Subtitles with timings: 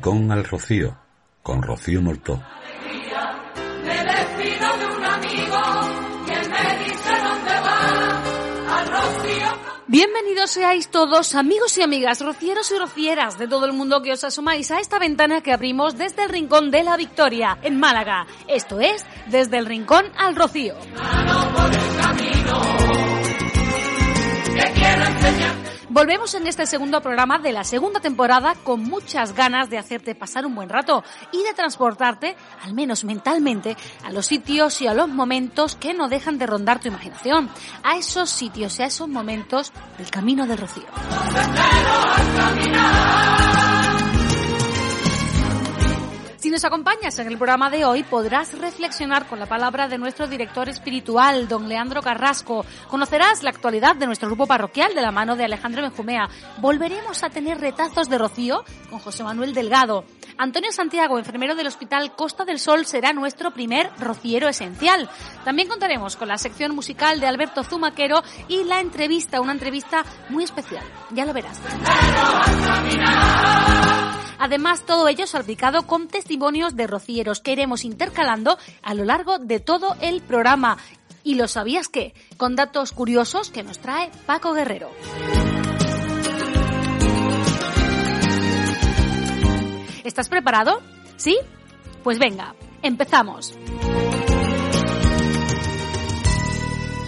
[0.00, 0.96] rincón al rocío,
[1.42, 2.42] con Rocío Mortó.
[9.86, 14.24] Bienvenidos seáis todos, amigos y amigas, rocieros y rocieras de todo el mundo que os
[14.24, 18.26] asomáis a esta ventana que abrimos desde el Rincón de la Victoria, en Málaga.
[18.48, 20.76] Esto es, desde el Rincón al Rocío.
[25.92, 30.46] Volvemos en este segundo programa de la segunda temporada con muchas ganas de hacerte pasar
[30.46, 35.08] un buen rato y de transportarte, al menos mentalmente, a los sitios y a los
[35.08, 37.50] momentos que no dejan de rondar tu imaginación,
[37.82, 40.86] a esos sitios y a esos momentos del camino del rocío.
[46.50, 50.26] Si nos acompañas en el programa de hoy, podrás reflexionar con la palabra de nuestro
[50.26, 52.66] director espiritual, don Leandro Carrasco.
[52.88, 56.28] Conocerás la actualidad de nuestro grupo parroquial de la mano de Alejandro Benjumea.
[56.58, 60.04] Volveremos a tener retazos de Rocío con José Manuel Delgado.
[60.38, 65.08] Antonio Santiago, enfermero del Hospital Costa del Sol, será nuestro primer rociero esencial.
[65.44, 70.42] También contaremos con la sección musical de Alberto Zumaquero y la entrevista, una entrevista muy
[70.42, 70.82] especial.
[71.12, 71.60] Ya lo verás.
[74.42, 79.60] Además, todo ello salpicado con testimonios de rocieros que iremos intercalando a lo largo de
[79.60, 80.78] todo el programa.
[81.22, 82.14] ¿Y lo sabías qué?
[82.38, 84.90] Con datos curiosos que nos trae Paco Guerrero.
[90.02, 90.80] ¿Estás preparado?
[91.18, 91.38] ¿Sí?
[92.02, 93.54] Pues venga, empezamos.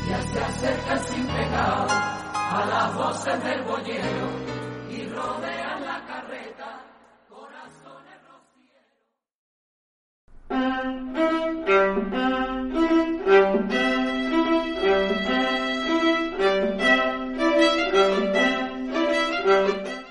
[0.09, 4.29] Ya se acercan sin pecado a las voces del boyero
[4.91, 5.52] y rodean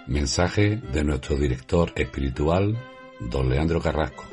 [0.07, 2.77] Mensaje de nuestro director espiritual,
[3.19, 4.23] don Leandro Carrasco.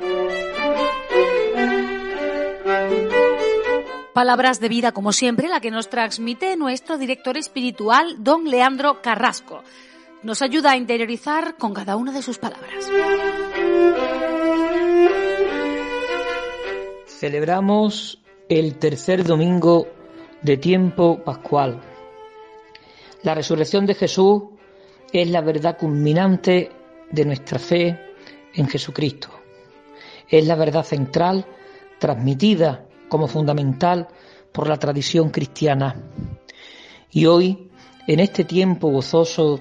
[4.15, 9.63] Palabras de vida, como siempre, la que nos transmite nuestro director espiritual, don Leandro Carrasco.
[10.23, 12.89] Nos ayuda a interiorizar con cada una de sus palabras.
[17.19, 19.89] Celebramos el tercer domingo
[20.41, 21.81] de tiempo pascual.
[23.25, 24.45] La resurrección de Jesús
[25.13, 26.71] es la verdad culminante
[27.11, 27.99] de nuestra fe
[28.55, 29.31] en Jesucristo.
[30.29, 31.45] Es la verdad central
[31.99, 34.07] transmitida como fundamental
[34.53, 36.01] por la tradición cristiana.
[37.11, 37.69] Y hoy,
[38.07, 39.59] en este tiempo gozoso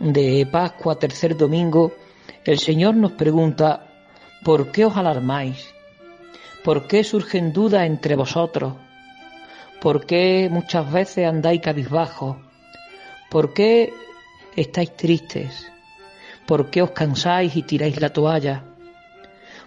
[0.00, 1.92] de Pascua, tercer domingo,
[2.44, 3.94] el Señor nos pregunta,
[4.42, 5.75] ¿por qué os alarmáis?
[6.66, 8.72] ¿Por qué surgen dudas entre vosotros?
[9.80, 12.38] ¿Por qué muchas veces andáis cabizbajos?
[13.30, 13.92] ¿Por qué
[14.56, 15.70] estáis tristes?
[16.44, 18.64] ¿Por qué os cansáis y tiráis la toalla?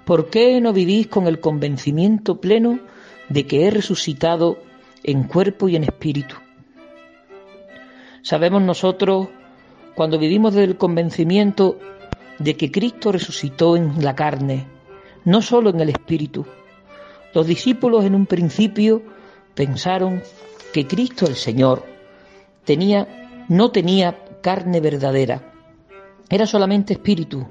[0.03, 2.81] ¿Por qué no vivís con el convencimiento pleno
[3.29, 4.57] de que he resucitado
[5.01, 6.35] en cuerpo y en espíritu?
[8.23, 9.29] Sabemos nosotros,
[9.95, 11.79] cuando vivimos del convencimiento
[12.39, 14.67] de que Cristo resucitó en la carne,
[15.23, 16.45] no solo en el espíritu.
[17.33, 19.01] Los discípulos en un principio
[19.53, 20.21] pensaron
[20.73, 21.83] que Cristo el Señor
[22.63, 25.53] tenía, no tenía carne verdadera,
[26.29, 27.47] era solamente espíritu.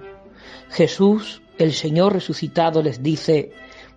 [0.70, 3.52] Jesús, el Señor resucitado, les dice,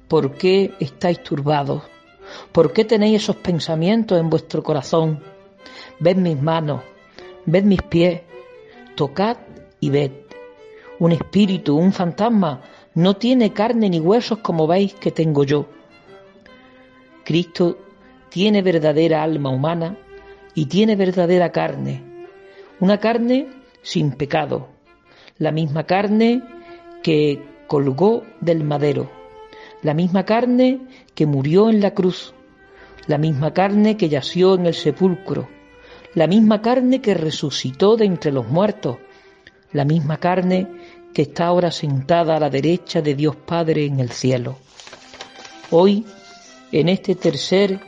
[0.07, 1.83] ¿por qué estáis turbados?
[2.51, 5.23] ¿Por qué tenéis esos pensamientos en vuestro corazón?
[5.99, 6.81] Ved mis manos,
[7.45, 8.21] ved mis pies,
[8.95, 9.37] tocad
[9.79, 10.11] y ved.
[10.99, 12.61] Un espíritu, un fantasma,
[12.93, 15.67] no tiene carne ni huesos como veis que tengo yo.
[17.23, 17.77] Cristo
[18.29, 19.97] tiene verdadera alma humana
[20.53, 22.03] y tiene verdadera carne,
[22.79, 23.47] una carne
[23.81, 24.67] sin pecado,
[25.37, 26.41] la misma carne
[27.03, 29.09] que colgó del madero,
[29.81, 30.81] la misma carne
[31.15, 32.33] que murió en la cruz,
[33.07, 35.47] la misma carne que yació en el sepulcro,
[36.13, 38.97] la misma carne que resucitó de entre los muertos,
[39.71, 40.67] la misma carne
[41.13, 44.57] que está ahora sentada a la derecha de Dios Padre en el cielo.
[45.69, 46.05] Hoy,
[46.71, 47.79] en este tercer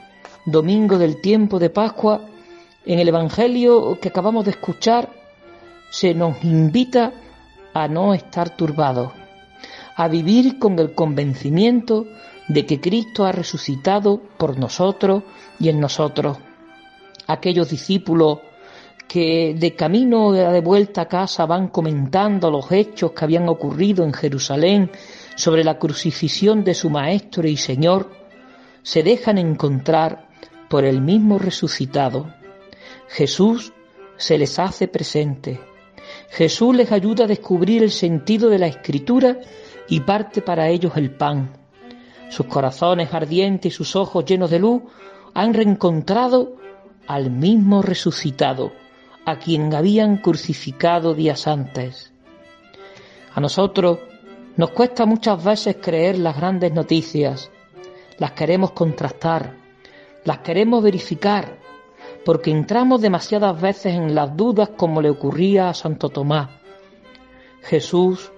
[0.45, 2.21] domingo del tiempo de Pascua,
[2.85, 5.09] en el Evangelio que acabamos de escuchar,
[5.89, 7.13] se nos invita
[7.73, 9.11] a no estar turbados,
[9.95, 12.05] a vivir con el convencimiento
[12.47, 15.23] de que Cristo ha resucitado por nosotros
[15.59, 16.37] y en nosotros.
[17.27, 18.39] Aquellos discípulos
[19.07, 24.13] que de camino de vuelta a casa van comentando los hechos que habían ocurrido en
[24.13, 24.91] Jerusalén
[25.35, 28.09] sobre la crucifixión de su Maestro y Señor,
[28.81, 30.29] se dejan encontrar
[30.69, 32.33] por el mismo resucitado.
[33.07, 33.73] Jesús
[34.17, 35.59] se les hace presente.
[36.29, 39.37] Jesús les ayuda a descubrir el sentido de la escritura
[39.87, 41.57] y parte para ellos el pan.
[42.29, 44.81] Sus corazones ardientes y sus ojos llenos de luz
[45.33, 46.55] han reencontrado
[47.07, 48.71] al mismo resucitado,
[49.25, 52.13] a quien habían crucificado días antes.
[53.33, 53.99] A nosotros
[54.57, 57.49] nos cuesta muchas veces creer las grandes noticias,
[58.19, 59.55] las queremos contrastar,
[60.25, 61.57] las queremos verificar,
[62.23, 66.49] porque entramos demasiadas veces en las dudas como le ocurría a Santo Tomás.
[67.63, 68.31] Jesús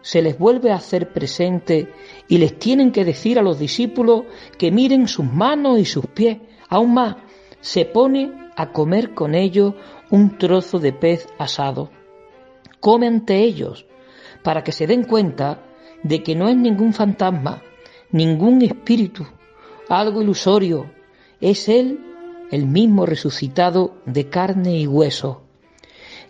[0.00, 1.92] se les vuelve a hacer presente
[2.28, 4.24] y les tienen que decir a los discípulos
[4.56, 6.38] que miren sus manos y sus pies.
[6.68, 7.16] Aún más,
[7.60, 9.74] se pone a comer con ellos
[10.10, 11.90] un trozo de pez asado.
[12.80, 13.86] Come ante ellos
[14.42, 15.60] para que se den cuenta
[16.02, 17.62] de que no es ningún fantasma,
[18.10, 19.26] ningún espíritu,
[19.88, 20.90] algo ilusorio,
[21.40, 22.00] es Él
[22.50, 25.42] el mismo resucitado de carne y hueso.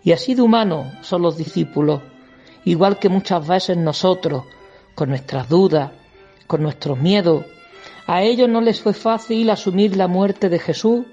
[0.03, 2.01] Y así de humano son los discípulos,
[2.65, 4.43] igual que muchas veces nosotros,
[4.95, 5.91] con nuestras dudas,
[6.47, 7.45] con nuestros miedos.
[8.07, 11.05] A ellos no les fue fácil asumir la muerte de Jesús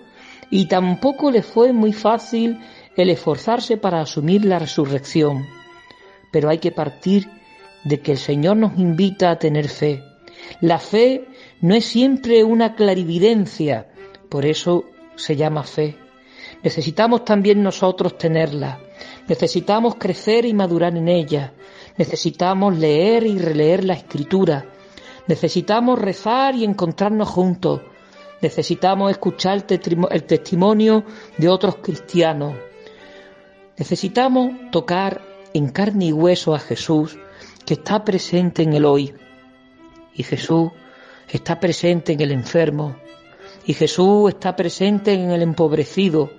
[0.50, 2.60] y tampoco les fue muy fácil
[2.96, 5.46] el esforzarse para asumir la resurrección.
[6.30, 7.28] Pero hay que partir
[7.84, 10.02] de que el Señor nos invita a tener fe.
[10.60, 11.28] La fe
[11.60, 13.88] no es siempre una clarividencia,
[14.28, 14.84] por eso
[15.16, 15.96] se llama fe.
[16.62, 18.80] Necesitamos también nosotros tenerla.
[19.28, 21.52] Necesitamos crecer y madurar en ella.
[21.96, 24.66] Necesitamos leer y releer la escritura.
[25.26, 27.82] Necesitamos rezar y encontrarnos juntos.
[28.46, 31.02] Necesitamos escuchar el testimonio
[31.36, 32.54] de otros cristianos.
[33.76, 35.20] Necesitamos tocar
[35.52, 37.18] en carne y hueso a Jesús
[37.64, 39.12] que está presente en el hoy.
[40.14, 40.70] Y Jesús
[41.28, 42.94] está presente en el enfermo,
[43.66, 46.30] y Jesús está presente en el empobrecido,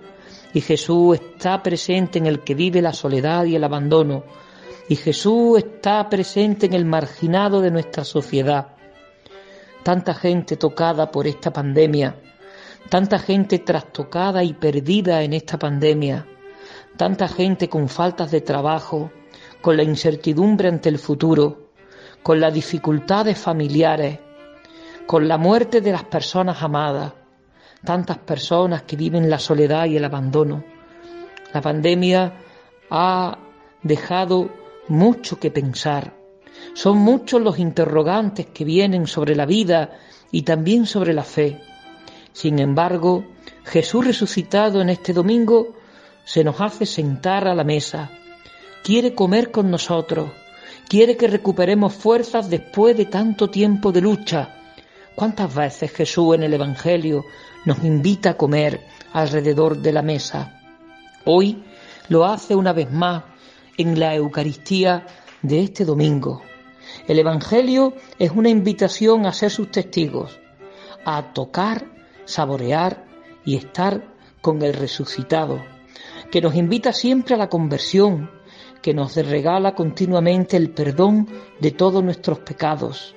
[0.53, 4.23] y Jesús está presente en el que vive la soledad y el abandono,
[4.87, 8.76] y Jesús está presente en el marginado de nuestra sociedad.
[9.87, 12.17] Tanta gente tocada por esta pandemia,
[12.89, 16.27] tanta gente trastocada y perdida en esta pandemia,
[16.97, 19.09] tanta gente con faltas de trabajo,
[19.61, 21.69] con la incertidumbre ante el futuro,
[22.21, 24.19] con las dificultades familiares,
[25.05, 27.13] con la muerte de las personas amadas,
[27.81, 30.65] tantas personas que viven la soledad y el abandono.
[31.53, 32.33] La pandemia
[32.89, 33.37] ha
[33.83, 34.49] dejado
[34.89, 36.13] mucho que pensar.
[36.73, 39.97] Son muchos los interrogantes que vienen sobre la vida
[40.31, 41.59] y también sobre la fe.
[42.33, 43.25] Sin embargo,
[43.65, 45.75] Jesús resucitado en este domingo
[46.25, 48.11] se nos hace sentar a la mesa.
[48.83, 50.29] Quiere comer con nosotros.
[50.87, 54.57] Quiere que recuperemos fuerzas después de tanto tiempo de lucha
[55.17, 57.25] ¿Cuántas veces Jesús en el Evangelio
[57.65, 58.81] nos invita a comer
[59.13, 60.61] alrededor de la mesa?
[61.25, 61.63] Hoy
[62.09, 63.23] lo hace una vez más
[63.79, 65.07] en la Eucaristía
[65.41, 66.43] de este domingo.
[67.07, 70.39] El Evangelio es una invitación a ser sus testigos,
[71.05, 71.85] a tocar,
[72.25, 73.05] saborear
[73.45, 75.63] y estar con el resucitado,
[76.31, 78.29] que nos invita siempre a la conversión,
[78.81, 81.27] que nos regala continuamente el perdón
[81.59, 83.15] de todos nuestros pecados,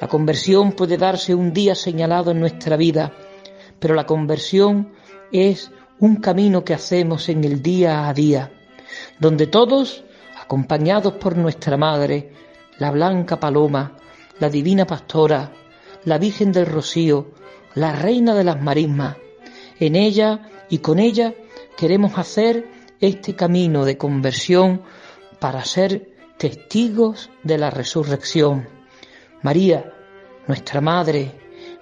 [0.00, 3.12] la conversión puede darse un día señalado en nuestra vida,
[3.80, 4.92] pero la conversión
[5.32, 8.52] es un camino que hacemos en el día a día,
[9.18, 10.04] donde todos,
[10.40, 12.32] acompañados por nuestra Madre,
[12.78, 13.96] la Blanca Paloma,
[14.38, 15.52] la Divina Pastora,
[16.04, 17.32] la Virgen del Rocío,
[17.74, 19.16] la Reina de las Marismas,
[19.78, 21.34] en ella y con ella
[21.76, 22.66] queremos hacer
[23.00, 24.82] este camino de conversión
[25.38, 28.78] para ser testigos de la resurrección
[29.42, 29.92] María,
[30.48, 31.32] nuestra Madre,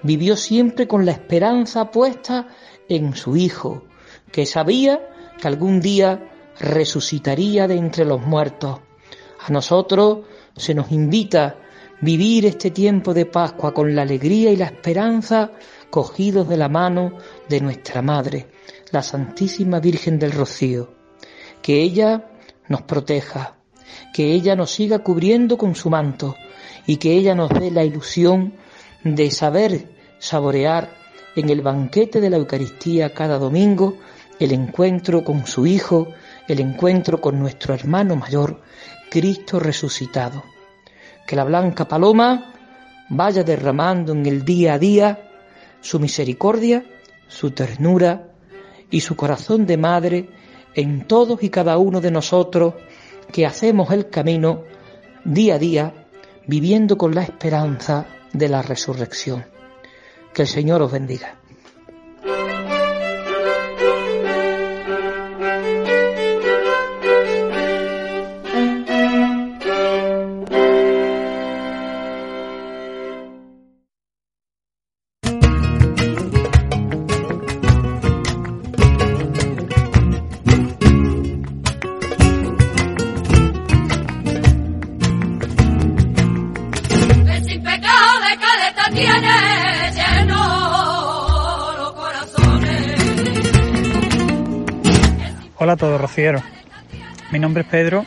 [0.03, 2.49] vivió siempre con la esperanza puesta
[2.89, 3.85] en su Hijo,
[4.31, 5.09] que sabía
[5.41, 6.29] que algún día
[6.61, 8.81] resucitaría de entre los muertos.
[9.41, 10.27] A nosotros
[10.57, 11.57] se nos invita
[12.01, 15.53] vivir este tiempo de Pascua con la alegría y la esperanza
[15.91, 18.49] cogidos de la mano de nuestra Madre,
[18.91, 20.95] la Santísima Virgen del Rocío.
[21.63, 22.31] Que ella
[22.69, 23.57] nos proteja,
[24.13, 26.37] que ella nos siga cubriendo con su manto,
[26.87, 28.55] y que ella nos dé la ilusión
[29.03, 30.91] de saber saborear
[31.35, 33.97] en el banquete de la Eucaristía cada domingo
[34.39, 36.09] el encuentro con su Hijo,
[36.49, 38.61] el encuentro con nuestro hermano mayor,
[39.11, 40.45] Cristo resucitado.
[41.27, 42.53] Que la blanca paloma
[43.09, 45.31] vaya derramando en el día a día
[45.81, 46.85] su misericordia,
[47.29, 48.29] su ternura
[48.91, 50.29] y su corazón de madre
[50.75, 52.75] en todos y cada uno de nosotros
[53.33, 54.63] que hacemos el camino
[55.25, 56.07] día a día
[56.47, 59.47] viviendo con la esperanza de la resurrección.
[60.33, 61.41] Que el Señor os bendiga.
[96.17, 96.43] Hola a todos, Rociero.
[97.31, 98.05] Mi nombre es Pedro,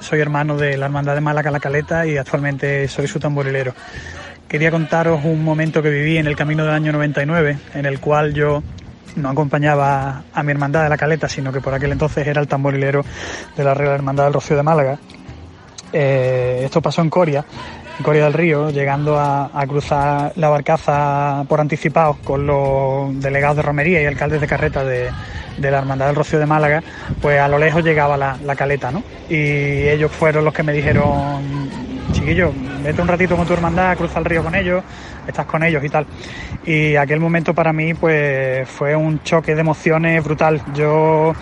[0.00, 3.72] soy hermano de la Hermandad de Málaga La Caleta y actualmente soy su tamborilero.
[4.46, 8.34] Quería contaros un momento que viví en el camino del año 99, en el cual
[8.34, 8.62] yo
[9.16, 12.46] no acompañaba a mi hermandad de La Caleta, sino que por aquel entonces era el
[12.46, 13.04] tamborilero
[13.56, 14.98] de la Real Hermandad del Rocío de Málaga.
[15.92, 17.44] Eh, esto pasó en Coria,
[17.96, 23.56] en Coria del Río, llegando a, a cruzar la barcaza por anticipado con los delegados
[23.56, 25.10] de romería y alcaldes de carreta de,
[25.56, 26.82] de la Hermandad del Rocío de Málaga,
[27.20, 29.02] pues a lo lejos llegaba la, la caleta, ¿no?
[29.28, 31.68] Y ellos fueron los que me dijeron,
[32.12, 34.82] chiquillo, vete un ratito con tu hermandad, cruza el río con ellos,
[35.26, 36.06] estás con ellos y tal.
[36.64, 40.60] Y aquel momento para mí pues fue un choque de emociones brutal.
[40.74, 41.32] Yo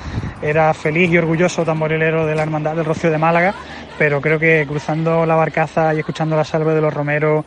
[0.42, 3.54] era feliz y orgulloso tamborilero de la Hermandad del Rocío de Málaga,
[3.98, 7.44] pero creo que cruzando la barcaza y escuchando la salve de los romeros,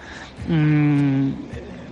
[0.48, 1.30] mmm,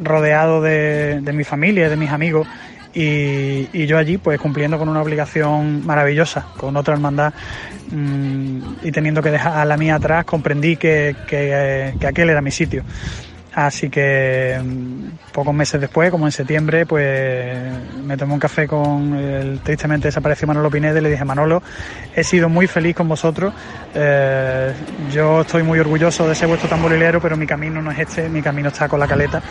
[0.01, 2.48] rodeado de, de mi familia, de mis amigos,
[2.95, 7.33] y, yo allí pues cumpliendo con una obligación maravillosa, con otra hermandad
[7.91, 12.41] mmm, y teniendo que dejar a la mía atrás, comprendí que, que, que aquel era
[12.41, 12.83] mi sitio.
[13.55, 14.59] Así que
[15.31, 17.57] pocos meses después, como en septiembre, pues
[18.03, 21.63] me tomé un café con el tristemente desaparecido Manolo Pineda y le dije, Manolo,
[22.13, 23.53] he sido muy feliz con vosotros,
[23.93, 24.73] eh,
[25.09, 28.41] yo estoy muy orgulloso de ser vuestro tamborilero, pero mi camino no es este, mi
[28.41, 29.41] camino está con la caleta.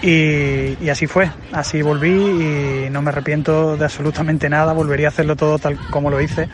[0.00, 5.34] Y, así fue, así volví y no me arrepiento de absolutamente nada, volvería a hacerlo
[5.34, 6.48] todo tal como lo hice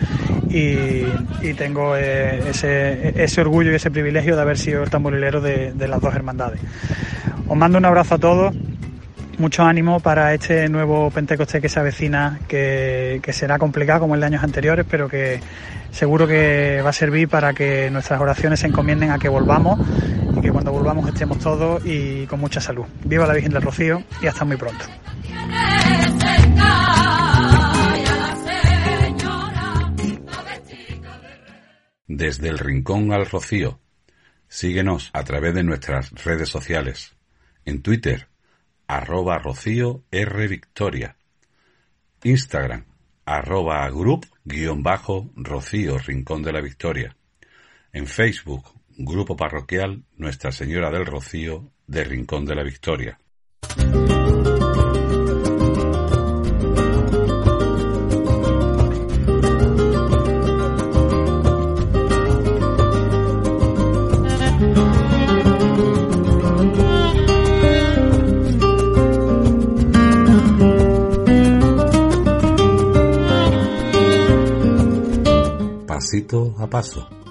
[0.49, 6.01] y, tengo eh, ese, orgullo y ese privilegio de haber sido el tamborilero de, las
[6.01, 6.61] dos hermandades.
[7.47, 8.55] Os mando un abrazo a todos,
[9.37, 14.21] mucho ánimo para este nuevo Pentecostés que se avecina, que, que, será complicado como el
[14.21, 15.41] de años anteriores, pero que
[15.91, 19.79] seguro que va a servir para que nuestras oraciones se encomienden a que volvamos
[20.65, 22.87] cuando volvamos estemos todos y con mucha salud.
[23.05, 24.87] Viva la Virgen del Rocío y hasta muy pronto.
[32.07, 33.79] Desde el Rincón al Rocío.
[34.49, 37.15] Síguenos a través de nuestras redes sociales.
[37.67, 38.29] En Twitter,
[38.87, 41.19] arroba Rocío R Victoria.
[42.23, 42.87] Instagram,
[43.27, 47.15] arroba group guion bajo Rocío Rincón de la Victoria.
[47.93, 48.65] En Facebook,
[48.97, 53.19] Grupo Parroquial Nuestra Señora del Rocío de Rincón de la Victoria.
[75.87, 77.24] Pasito a paso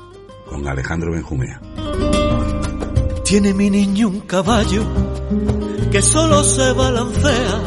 [0.53, 1.60] con Alejandro Benjumea.
[3.25, 4.83] Tiene mi niño un caballo
[5.91, 7.60] que solo se balancea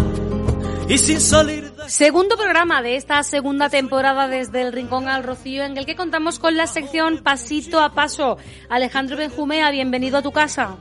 [0.89, 1.91] y sin salir de...
[1.91, 6.39] Segundo programa de esta segunda temporada desde el Rincón al Rocío en el que contamos
[6.39, 8.39] con la sección Pasito a Paso.
[8.69, 10.77] Alejandro Benjumea, bienvenido a tu casa.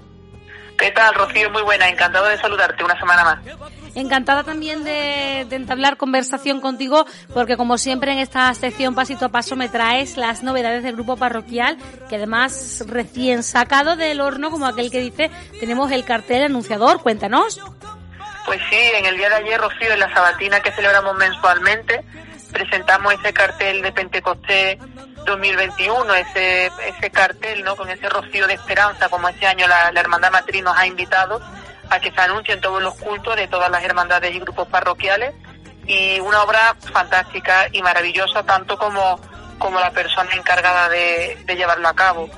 [0.78, 1.50] ¿Qué tal, Rocío?
[1.50, 3.40] Muy buena, encantado de saludarte una semana más.
[3.96, 9.30] Encantada también de, de, entablar conversación contigo, porque como siempre en esta sección pasito a
[9.30, 11.78] paso me traes las novedades del grupo parroquial,
[12.10, 17.02] que además recién sacado del horno, como aquel que dice, tenemos el cartel anunciador.
[17.02, 17.62] Cuéntanos.
[18.46, 22.04] Pues sí, en el día de ayer, Rocío, en la sabatina que celebramos mensualmente,
[22.52, 24.78] presentamos ese cartel de Pentecostés
[25.26, 27.76] 2021, ese, ese cartel, ¿no?
[27.76, 31.42] Con ese rocío de esperanza, como este año la, la Hermandad Matriz nos ha invitado
[31.90, 35.34] a que se anuncien todos los cultos de todas las hermandades y grupos parroquiales
[35.88, 39.20] y una obra fantástica y maravillosa tanto como,
[39.60, 42.30] como la persona encargada de, de llevarlo a cabo.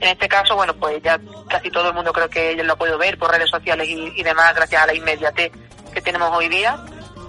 [0.00, 2.98] En este caso, bueno, pues ya casi todo el mundo creo que lo ha podido
[2.98, 5.50] ver por redes sociales y, demás gracias a la inmediatez
[5.92, 6.76] que tenemos hoy día.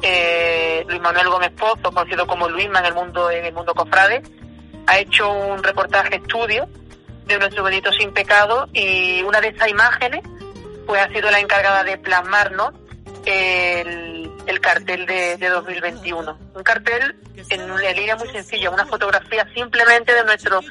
[0.01, 4.22] Eh, Luis Manuel Gómez Pozo, conocido como Luisma en el mundo, en el mundo cofrade,
[4.86, 6.67] ha hecho un reportaje estudio
[7.25, 10.22] de nuestro Benito sin pecado y una de esas imágenes
[10.88, 12.74] pues ha sido la encargada de plasmarnos
[13.25, 16.38] el, el cartel de, de, 2021.
[16.56, 17.15] Un cartel
[17.50, 20.62] en una línea muy sencilla, una fotografía simplemente de nuestro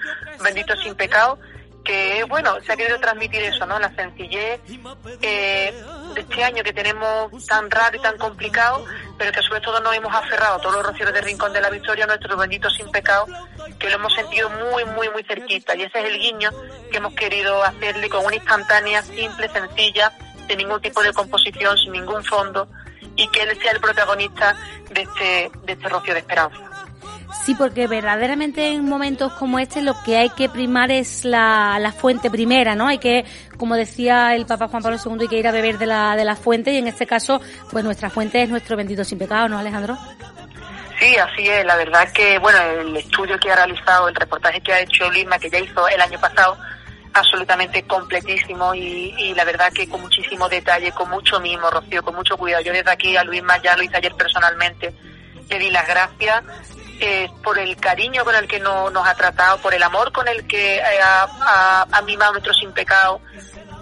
[0.42, 1.38] bendito sin pecado,
[1.86, 3.78] que bueno, se ha querido transmitir eso, ¿no?
[3.78, 4.60] La sencillez
[5.20, 5.72] de
[6.16, 8.84] este año que tenemos tan raro y tan complicado,
[9.16, 12.06] pero que sobre todo nos hemos aferrado todos los rocieros de Rincón de la Victoria
[12.06, 13.26] nuestro bendito sin pecado,
[13.78, 15.76] que lo hemos sentido muy, muy, muy cerquita.
[15.76, 16.50] Y ese es el guiño
[16.90, 20.12] que hemos querido hacerle con una instantánea, simple, sencilla,
[20.48, 22.68] sin ningún tipo de composición, sin ningún fondo,
[23.14, 24.56] y que él sea el protagonista
[24.90, 26.65] de este, de este rocío de esperanza.
[27.32, 31.92] Sí, porque verdaderamente en momentos como este lo que hay que primar es la, la
[31.92, 32.86] fuente primera, ¿no?
[32.86, 33.24] Hay que,
[33.56, 36.24] como decía el Papa Juan Pablo II, hay que ir a beber de la, de
[36.24, 37.40] la fuente y en este caso,
[37.70, 39.96] pues nuestra fuente es nuestro bendito sin pecado, ¿no, Alejandro?
[40.98, 41.64] Sí, así es.
[41.64, 45.38] La verdad que, bueno, el estudio que ha realizado, el reportaje que ha hecho Lima,
[45.38, 46.56] que ya hizo el año pasado,
[47.12, 52.14] absolutamente completísimo y, y la verdad que con muchísimo detalle, con mucho mimo, Rocío, con
[52.14, 52.62] mucho cuidado.
[52.62, 54.94] Yo desde aquí a Luisma ya lo hice ayer personalmente,
[55.48, 56.42] le di las gracias
[56.98, 60.26] eh, por el cariño con el que no, nos ha tratado, por el amor con
[60.28, 63.20] el que eh, ha, mimado nuestro sin pecado.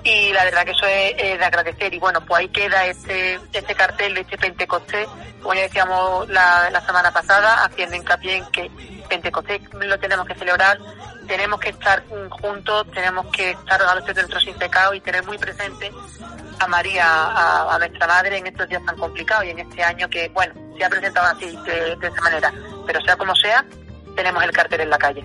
[0.02, 1.94] Y la verdad que eso es, de agradecer.
[1.94, 5.06] Y bueno pues ahí queda este este cartel de este Pentecostés.
[5.40, 8.70] Como ya decíamos la, semana pasada haciendo hincapié en que
[9.08, 10.78] Pentecostés lo tenemos que celebrar.
[11.26, 15.38] Tenemos que estar juntos tenemos que estar a los nuestro sin pecado y tener muy
[15.38, 15.90] presente
[16.58, 20.28] a María a, nuestra madre en estos días tan complicados y en este año que
[20.28, 22.52] bueno se ha presentado así de, de esa manera
[22.86, 23.64] pero sea como sea
[24.14, 25.24] tenemos el cartel en la calle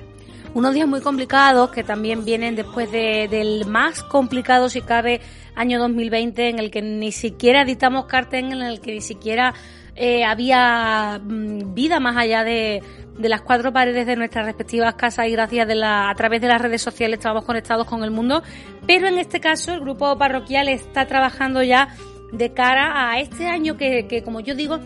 [0.53, 5.21] unos días muy complicados que también vienen después de, del más complicado, si cabe,
[5.55, 9.53] año 2020, en el que ni siquiera editamos cartel, en el que ni siquiera
[9.95, 12.81] eh, había mm, vida más allá de,
[13.17, 16.47] de, las cuatro paredes de nuestras respectivas casas y gracias de la, a través de
[16.47, 18.41] las redes sociales estamos conectados con el mundo.
[18.87, 21.89] Pero en este caso el grupo parroquial está trabajando ya
[22.31, 24.79] de cara a este año que, que como yo digo,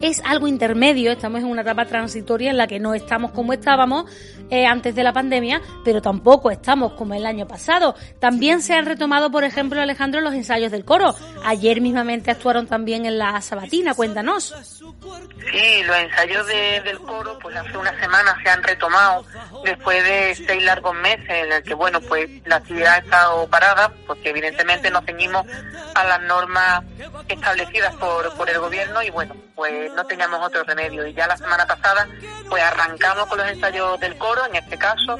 [0.00, 4.04] es algo intermedio, estamos en una etapa transitoria en la que no estamos como estábamos
[4.50, 7.94] eh, antes de la pandemia, pero tampoco estamos como el año pasado.
[8.18, 11.14] También se han retomado, por ejemplo, Alejandro, los ensayos del coro.
[11.44, 14.75] Ayer mismamente actuaron también en la Sabatina, cuéntanos.
[15.00, 19.24] Sí, los ensayos de, del coro, pues hace una semana se han retomado
[19.64, 23.92] después de seis largos meses en el que, bueno, pues la actividad ha estado parada,
[24.06, 25.46] porque evidentemente nos ceñimos
[25.94, 26.82] a las normas
[27.28, 31.06] establecidas por, por el gobierno y, bueno, pues no teníamos otro remedio.
[31.06, 32.08] Y ya la semana pasada,
[32.48, 35.16] pues arrancamos con los ensayos del coro, en este caso,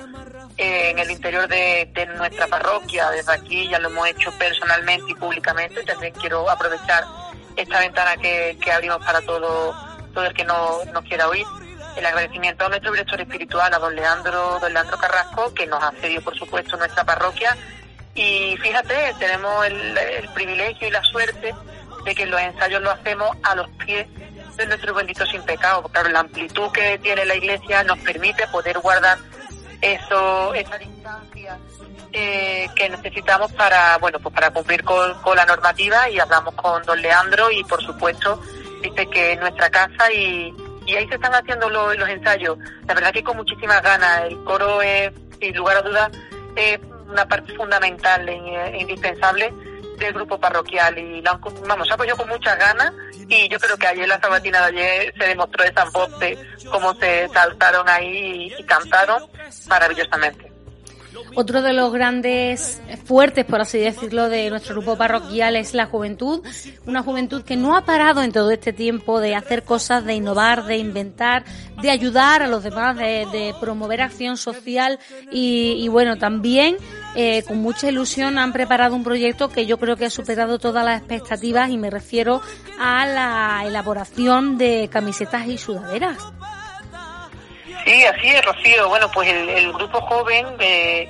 [0.57, 3.11] en el interior de, de, nuestra parroquia.
[3.11, 5.85] Desde aquí ya lo hemos hecho personalmente y públicamente.
[5.85, 7.05] También quiero aprovechar
[7.57, 9.75] esta ventana que, que abrimos para todo,
[10.13, 11.47] todo el que no nos quiera oír.
[11.97, 15.93] El agradecimiento a nuestro director espiritual, a don Leandro, don Leandro Carrasco, que nos ha
[15.93, 17.57] cedido, por supuesto, nuestra parroquia.
[18.15, 21.55] Y fíjate, tenemos el, privilegio y la suerte
[22.05, 24.07] de que los ensayos los hacemos a los pies
[24.57, 25.83] de nuestro bendito sin pecado.
[25.85, 29.19] Claro, la amplitud que tiene la iglesia nos permite poder guardar
[29.81, 31.59] eso, esa distancia
[32.19, 36.83] eh, que necesitamos para, bueno, pues para cumplir con, con, la normativa y hablamos con
[36.85, 38.41] don Leandro y por supuesto
[38.81, 40.51] dice que es nuestra casa y,
[40.87, 42.57] y ahí se están haciendo los, los ensayos.
[42.87, 44.25] La verdad que con muchísimas ganas.
[44.25, 46.11] El coro es, sin lugar a dudas,
[46.57, 49.53] es una parte fundamental e indispensable
[49.99, 52.93] del grupo parroquial y la, vamos, se apoyó con muchas ganas
[53.29, 56.39] y yo creo que ayer la sabatina de ayer se demostró esa voz de
[56.71, 59.23] cómo se saltaron ahí y cantaron
[59.69, 60.46] maravillosamente.
[61.35, 66.43] Otro de los grandes fuertes, por así decirlo, de nuestro grupo parroquial es la juventud.
[66.87, 70.65] Una juventud que no ha parado en todo este tiempo de hacer cosas, de innovar,
[70.65, 71.45] de inventar,
[71.83, 74.99] de ayudar a los demás, de, promover acción social
[75.31, 76.77] y, y bueno, también
[77.15, 80.85] eh, con mucha ilusión han preparado un proyecto que yo creo que ha superado todas
[80.85, 82.43] las expectativas y me refiero
[82.79, 86.19] a la elaboración de camisetas y sudaderas.
[87.87, 88.89] Sí, así es, Rocío.
[88.89, 91.09] Bueno, pues el, grupo joven, eh,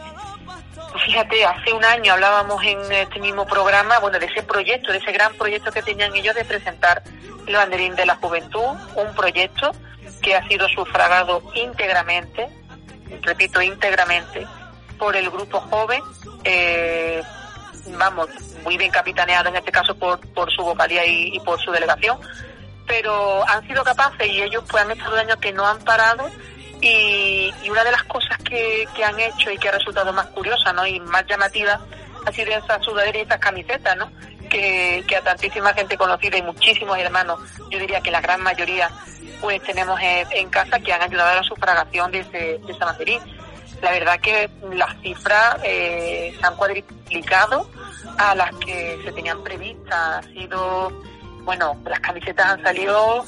[1.06, 5.10] fíjate, hace un año hablábamos en este mismo programa, bueno, de ese proyecto, de ese
[5.10, 7.02] gran proyecto que tenían ellos de presentar
[7.46, 9.72] el banderín de la juventud, un proyecto
[10.20, 12.46] que ha sido sufragado íntegramente,
[13.22, 14.46] repito, íntegramente,
[14.98, 16.02] por el grupo joven,
[16.44, 17.22] eh,
[17.96, 18.28] vamos,
[18.64, 22.18] muy bien capitaneado en este caso por, por su vocalía y, y por su delegación,
[22.86, 26.28] pero han sido capaces y ellos pues han estado años que no han parado
[26.86, 30.72] y, una de las cosas que, que, han hecho y que ha resultado más curiosa
[30.72, 30.86] ¿no?
[30.86, 31.80] y más llamativa
[32.24, 34.10] ha sido esas sudaderas y esas camisetas, ¿no?
[34.50, 37.38] Que, que, a tantísima gente conocida y muchísimos hermanos,
[37.70, 38.90] yo diría que la gran mayoría,
[39.40, 43.20] pues tenemos en, casa que han ayudado a la sufragación de de esa banderín.
[43.82, 47.70] La verdad que las cifras eh, se han cuadriplicado
[48.18, 49.94] a las que se tenían previstas.
[49.94, 51.02] Ha sido,
[51.42, 53.24] bueno, las camisetas han salido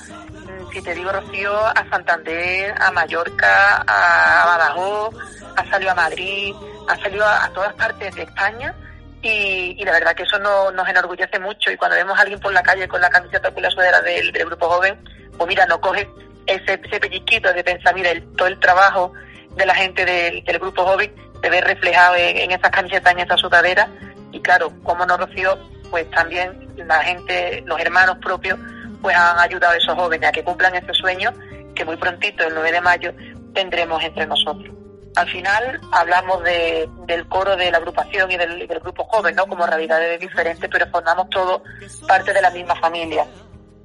[0.73, 5.15] si te digo Rocío, a Santander, a Mallorca, a Badajoz,
[5.57, 6.55] ha salido a Madrid,
[6.89, 8.75] ha salido a, todas partes de España
[9.23, 11.71] y, y, la verdad que eso no, nos enorgullece mucho.
[11.71, 14.33] Y cuando vemos a alguien por la calle con la camiseta con la sudadera del,
[14.33, 14.99] grupo joven,
[15.37, 16.09] pues mira, no coge
[16.47, 19.13] ese, ese pellizquito de pensar, mira, el, todo el trabajo
[19.57, 23.21] de la gente del, del grupo joven se ve reflejado en, en esas camisetas, en
[23.21, 23.89] esas sudaderas.
[24.31, 25.59] Y claro, como no Rocío,
[25.91, 28.59] pues también la gente, los hermanos propios,
[29.03, 31.33] pues han ayudado a esos jóvenes a que cumplan ese sueño
[31.75, 33.13] que muy prontito, el 9 de mayo,
[33.55, 34.75] tendremos entre nosotros.
[35.15, 39.47] Al final hablamos de, del coro de la agrupación y del, del grupo joven, ¿no?
[39.47, 41.63] Como realidades diferentes, pero formamos todos
[42.07, 43.27] parte de la misma familia.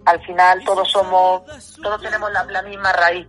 [0.06, 1.44] Al final todos somos,
[1.82, 3.28] todos tenemos la, la misma raíz.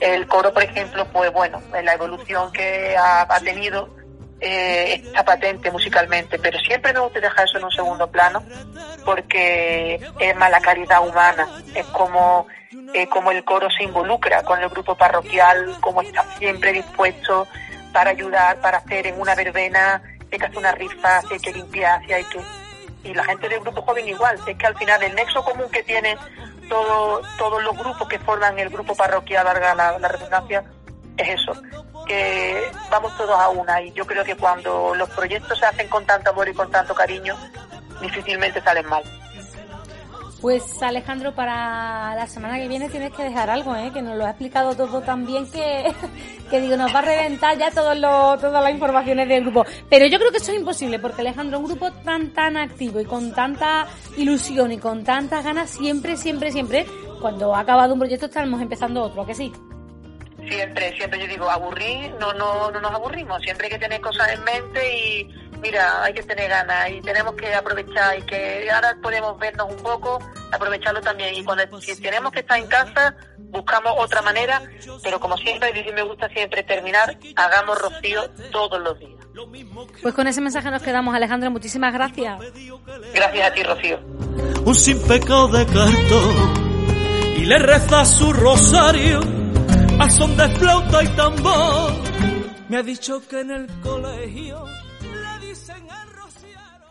[0.00, 3.90] El coro, por ejemplo, pues bueno, en la evolución que ha, ha tenido,
[4.40, 8.42] eh, está patente musicalmente, pero siempre me gusta dejar eso en un segundo plano
[9.04, 12.46] porque es más la calidad humana, es como,
[12.94, 17.48] eh, como el coro se involucra con el grupo parroquial, como está siempre dispuesto
[17.92, 21.40] para ayudar, para hacer en una verbena, si hay que hacer una rifa, si hay
[21.40, 22.40] que limpiar, si hay que...
[23.04, 25.82] Y la gente del grupo joven igual, es que al final el nexo común que
[25.82, 26.18] tienen
[26.68, 30.64] todo, todos los grupos que forman el grupo parroquial, valga la, la redundancia,
[31.18, 31.52] es eso,
[32.06, 36.04] que vamos todos a una y yo creo que cuando los proyectos se hacen con
[36.06, 37.36] tanto amor y con tanto cariño,
[38.00, 39.02] difícilmente salen mal.
[40.40, 43.90] Pues Alejandro, para la semana que viene tienes que dejar algo, ¿eh?
[43.92, 45.92] que nos lo ha explicado todo tan bien que,
[46.50, 49.66] que digo, nos va a reventar ya todos los, todas las informaciones del grupo.
[49.90, 53.04] Pero yo creo que eso es imposible, porque Alejandro, un grupo tan, tan activo y
[53.04, 56.86] con tanta ilusión y con tantas ganas, siempre, siempre, siempre,
[57.20, 59.52] cuando ha acabado un proyecto estamos empezando otro, ¿a que sí?
[60.48, 64.30] Siempre, siempre yo digo, aburrir, no, no, no nos aburrimos, siempre hay que tener cosas
[64.32, 65.28] en mente y
[65.60, 69.82] mira, hay que tener ganas y tenemos que aprovechar y que ahora podemos vernos un
[69.82, 70.18] poco,
[70.52, 73.14] aprovecharlo también y cuando si tenemos que estar en casa,
[73.50, 74.62] buscamos otra manera,
[75.02, 79.18] pero como siempre, y me gusta siempre terminar, hagamos rocío todos los días.
[80.02, 82.38] Pues con ese mensaje nos quedamos, Alejandro, muchísimas gracias.
[83.14, 84.00] Gracias a ti, Rocío.
[84.64, 89.20] un sin pecado de cartón y le reza su rosario
[89.98, 91.92] a son de flauta y tambor.
[92.68, 94.64] Me ha dicho que en el colegio
[95.02, 96.88] le dicen el rociero.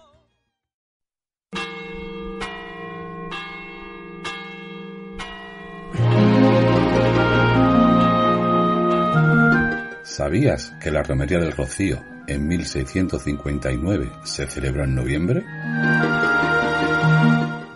[10.04, 15.46] ¿Sabías que la Romería del Rocío en 1659 se celebró en noviembre?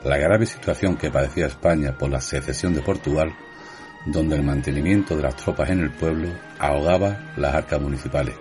[0.04, 3.34] La grave situación que padecía España por la secesión de Portugal,
[4.06, 8.36] donde el mantenimiento de las tropas en el pueblo ahogaba las arcas municipales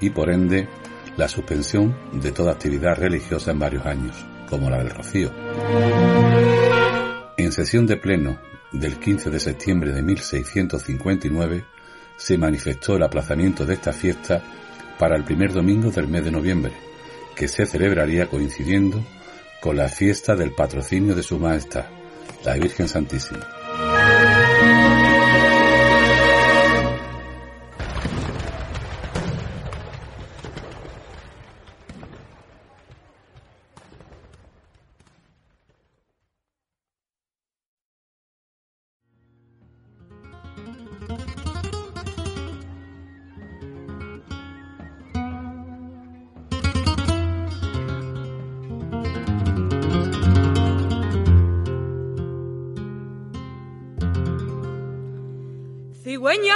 [0.00, 0.68] y por ende
[1.16, 4.16] la suspensión de toda actividad religiosa en varios años,
[4.48, 5.30] como la del Rocío.
[7.36, 8.38] En sesión de pleno
[8.72, 11.64] del 15 de septiembre de 1659
[12.16, 14.42] se manifestó el aplazamiento de esta fiesta
[14.98, 16.72] para el primer domingo del mes de noviembre,
[17.34, 19.04] que se celebraría coincidiendo
[19.60, 21.86] con la fiesta del patrocinio de Su Majestad,
[22.44, 23.46] la Virgen Santísima.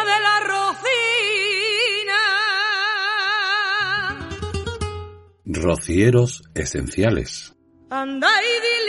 [0.07, 2.21] De la rocina.
[5.45, 7.55] Rocieros esenciales.
[7.91, 8.86] Anda y dile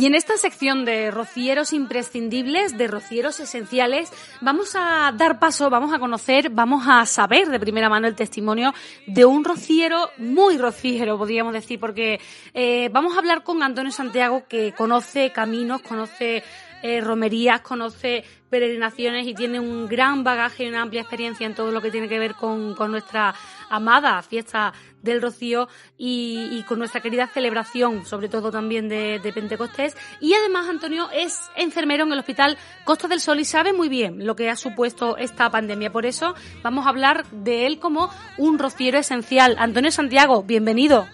[0.00, 4.10] Y en esta sección de rocieros imprescindibles, de rocieros esenciales,
[4.40, 8.72] vamos a dar paso, vamos a conocer, vamos a saber de primera mano el testimonio
[9.06, 12.18] de un rociero, muy rociero, podríamos decir, porque
[12.54, 16.44] eh, vamos a hablar con Antonio Santiago, que conoce caminos, conoce
[16.82, 21.72] eh, romerías, conoce peregrinaciones y tiene un gran bagaje y una amplia experiencia en todo
[21.72, 23.34] lo que tiene que ver con, con nuestra
[23.70, 29.96] amada fiesta del Rocío y, con nuestra querida celebración, sobre todo también de, de Pentecostés.
[30.20, 34.26] Y además Antonio es enfermero en el Hospital Costa del Sol y sabe muy bien
[34.26, 35.90] lo que ha supuesto esta pandemia.
[35.90, 39.56] Por eso vamos a hablar de él como un rociero esencial.
[39.58, 41.06] Antonio Santiago, bienvenido.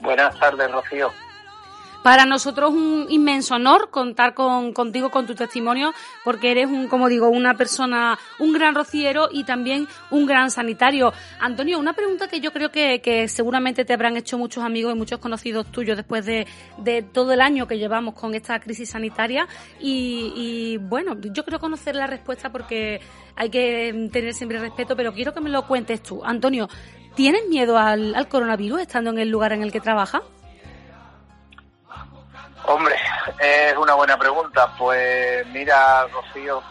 [0.00, 1.12] Buenas tardes, Rocío.
[2.02, 5.92] Para nosotros un inmenso honor contar con, contigo, con tu testimonio,
[6.24, 11.12] porque eres un, como digo, una persona, un gran rociero y también un gran sanitario.
[11.40, 14.98] Antonio, una pregunta que yo creo que, que seguramente te habrán hecho muchos amigos y
[14.98, 16.46] muchos conocidos tuyos después de,
[16.78, 19.46] de todo el año que llevamos con esta crisis sanitaria.
[19.78, 23.02] Y, y bueno, yo quiero conocer la respuesta porque
[23.36, 26.24] hay que tener siempre respeto, pero quiero que me lo cuentes tú.
[26.24, 26.66] Antonio,
[27.14, 30.22] ¿tienes miedo al, al coronavirus estando en el lugar en el que trabajas?
[32.66, 32.94] Hombre,
[33.38, 34.72] es una buena pregunta.
[34.78, 36.62] Pues mira, Rocío,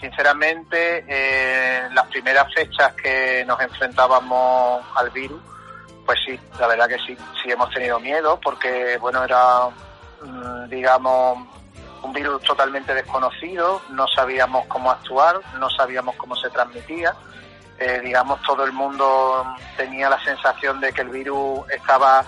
[0.00, 5.40] sinceramente, eh, las primeras fechas que nos enfrentábamos al virus,
[6.04, 9.68] Pues sí, la verdad que sí, sí hemos tenido miedo porque, bueno, era,
[10.20, 11.38] mm, digamos,
[12.02, 17.14] un virus totalmente desconocido, no sabíamos cómo actuar, no sabíamos cómo se transmitía.
[17.78, 19.44] Eh, digamos, todo el mundo
[19.76, 22.22] tenía la sensación de que el virus estaba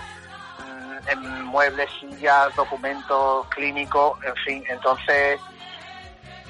[1.09, 4.63] en muebles, sillas, documentos clínicos, en fin.
[4.67, 5.39] Entonces,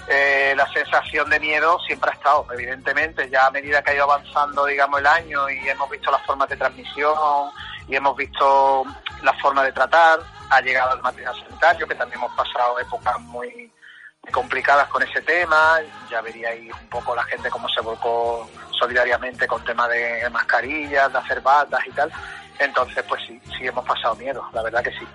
[0.08, 4.04] eh, la sensación de miedo siempre ha estado, evidentemente, ya a medida que ha ido
[4.04, 7.16] avanzando, digamos, el año y hemos visto las formas de transmisión
[7.88, 8.86] y hemos visto
[9.24, 13.72] las formas de tratar, ha llegado el material sanitario, que también hemos pasado épocas muy,
[14.32, 19.64] complicadas con ese tema, ya veríais un poco la gente cómo se volcó solidariamente con
[19.64, 22.12] tema de mascarillas, de hacer batas y tal,
[22.60, 25.06] entonces pues sí, sí hemos pasado miedo, la verdad que sí.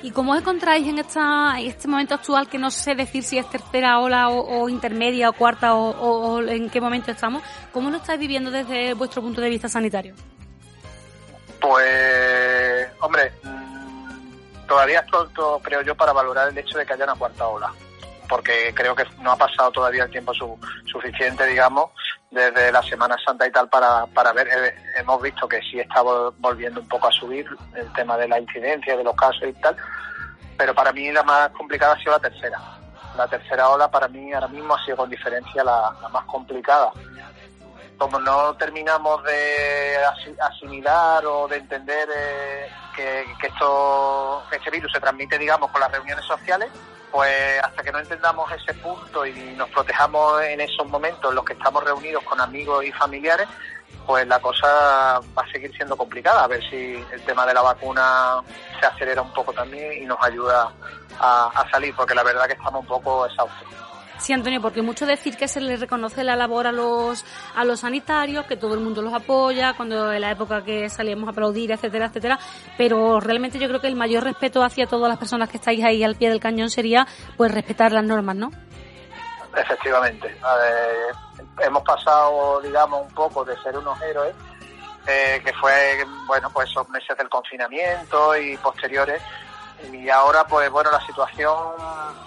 [0.00, 3.36] ¿Y cómo os encontráis en, esta, en este momento actual que no sé decir si
[3.36, 7.42] es tercera ola o, o intermedia o cuarta o, o- o en qué momento estamos?
[7.72, 10.14] ¿Cómo lo estáis viviendo desde vuestro punto de vista sanitario?
[11.60, 17.04] Pues, hombre, mm, todavía es pronto, creo yo, para valorar el hecho de que haya
[17.04, 17.72] una cuarta ola,
[18.28, 21.90] porque creo que no ha pasado todavía el tiempo su- suficiente, digamos,
[22.30, 24.48] desde la Semana Santa y tal, para, para ver.
[24.48, 28.28] Eh, hemos visto que sí está vol- volviendo un poco a subir el tema de
[28.28, 29.76] la incidencia, de los casos y tal,
[30.56, 32.60] pero para mí la más complicada ha sido la tercera.
[33.16, 36.90] La tercera ola para mí ahora mismo ha sido con diferencia la, más complicada
[37.96, 44.70] como no terminamos de asi- asimilar o de entender eh, que, que esto, que este
[44.70, 46.68] virus se transmite, digamos, con las reuniones sociales,
[47.10, 51.44] pues hasta que no entendamos ese punto y nos protejamos en esos momentos en los
[51.44, 53.48] que estamos reunidos con amigos y familiares,
[54.06, 56.44] pues la cosa va a seguir siendo complicada.
[56.44, 58.42] A ver si el tema de la vacuna
[58.80, 60.72] se acelera un poco también y nos ayuda
[61.20, 63.68] a, salir, porque la verdad que estamos un poco exhaustos.
[64.18, 67.80] Sí, Antonio, porque mucho decir que se les reconoce la labor a los, a los
[67.80, 71.70] sanitarios, que todo el mundo los apoya, cuando en la época que salíamos a aplaudir,
[71.70, 72.38] etcétera, etcétera,
[72.76, 76.02] pero realmente yo creo que el mayor respeto hacia todas las personas que estáis ahí
[76.02, 78.50] al pie del cañón sería pues respetar las normas, ¿no?
[79.56, 80.36] Efectivamente.
[81.60, 84.34] Hemos pasado, digamos, un poco de ser unos héroes,
[85.06, 89.22] eh, que fue, bueno, pues esos meses del confinamiento y posteriores.
[89.92, 91.56] Y ahora, pues bueno, la situación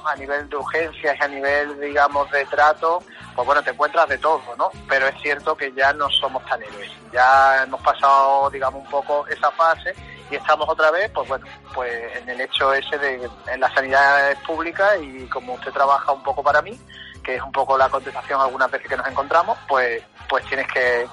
[0.05, 3.03] a nivel de urgencias y a nivel, digamos, de trato,
[3.35, 4.71] pues bueno, te encuentras de todo, ¿no?
[4.87, 6.91] Pero es cierto que ya no somos tan héroes.
[7.11, 9.93] Ya hemos pasado, digamos, un poco esa fase
[10.29, 14.33] y estamos otra vez, pues bueno, pues en el hecho ese de en la sanidad
[14.47, 16.79] pública y como usted trabaja un poco para mí,
[17.21, 21.05] que es un poco la contestación algunas veces que nos encontramos, pues, pues tienes que,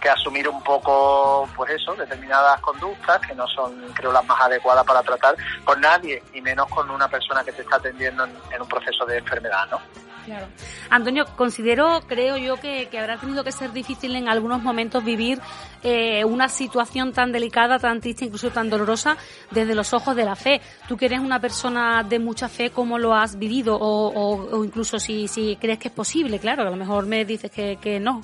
[0.00, 4.84] que asumir un poco, pues eso, determinadas conductas que no son, creo, las más adecuadas
[4.84, 8.62] para tratar con nadie y menos con una persona que te está atendiendo en, en
[8.62, 9.80] un proceso de enfermedad, ¿no?
[10.26, 10.48] Claro.
[10.90, 15.40] Antonio, considero, creo yo, que, que habrá tenido que ser difícil en algunos momentos vivir
[15.84, 19.16] eh, una situación tan delicada, tan triste, incluso tan dolorosa,
[19.52, 20.60] desde los ojos de la fe.
[20.88, 23.76] Tú que eres una persona de mucha fe, ¿cómo lo has vivido?
[23.76, 27.24] O, o- o incluso si, si crees que es posible, claro, a lo mejor me
[27.24, 28.20] dices que, que no.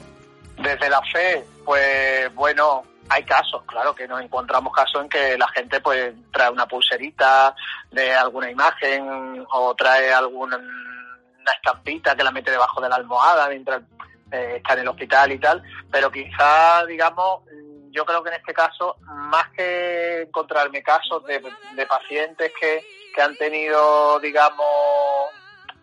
[0.60, 5.48] Desde la fe, pues bueno, hay casos, claro que nos encontramos casos en que la
[5.48, 7.54] gente pues trae una pulserita
[7.90, 13.48] de alguna imagen o trae alguna una estampita que la mete debajo de la almohada
[13.48, 13.82] mientras
[14.30, 17.42] eh, está en el hospital y tal, pero quizá, digamos,
[17.90, 21.42] yo creo que en este caso, más que encontrarme casos de,
[21.74, 22.82] de pacientes que,
[23.14, 24.66] que han tenido, digamos,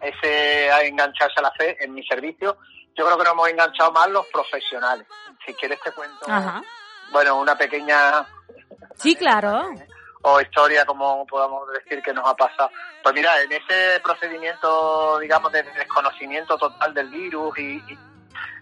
[0.01, 2.57] ese a engancharse a la fe en mi servicio,
[2.99, 5.07] yo creo que nos hemos enganchado más los profesionales.
[5.45, 6.61] Si quieres te cuento, Ajá.
[7.11, 8.27] bueno, una pequeña
[8.95, 9.69] Sí, claro.
[10.21, 12.69] o historia, como podamos decir, que nos ha pasado.
[13.01, 17.97] Pues mira, en ese procedimiento, digamos, de desconocimiento total del virus, y, y,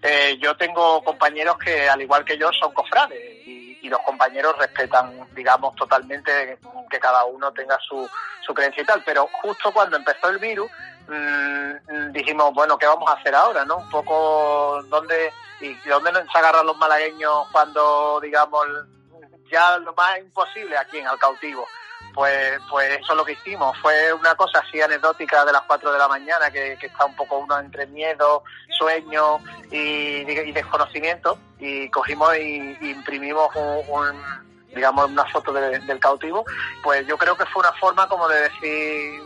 [0.02, 4.56] eh, yo tengo compañeros que, al igual que yo, son cofrades, y, y los compañeros
[4.56, 8.08] respetan, digamos, totalmente que cada uno tenga su,
[8.46, 10.70] su creencia y tal, pero justo cuando empezó el virus,
[11.08, 13.78] mm, dijimos, bueno, ¿qué vamos a hacer ahora, no?
[13.78, 18.66] Un poco, ¿dónde, y dónde nos agarran los malagueños cuando, digamos,
[19.50, 21.66] ya lo más imposible aquí en el cautivo.
[22.14, 23.76] Pues, pues eso es lo que hicimos.
[23.78, 27.14] Fue una cosa así anecdótica de las 4 de la mañana, que, que está un
[27.14, 28.42] poco uno entre miedo,
[28.76, 29.38] sueño
[29.70, 31.38] y, desconocimiento.
[31.58, 36.44] Y cogimos y, imprimimos un, un, digamos, una foto de- del cautivo.
[36.82, 39.22] Pues yo creo que fue una forma como de decir,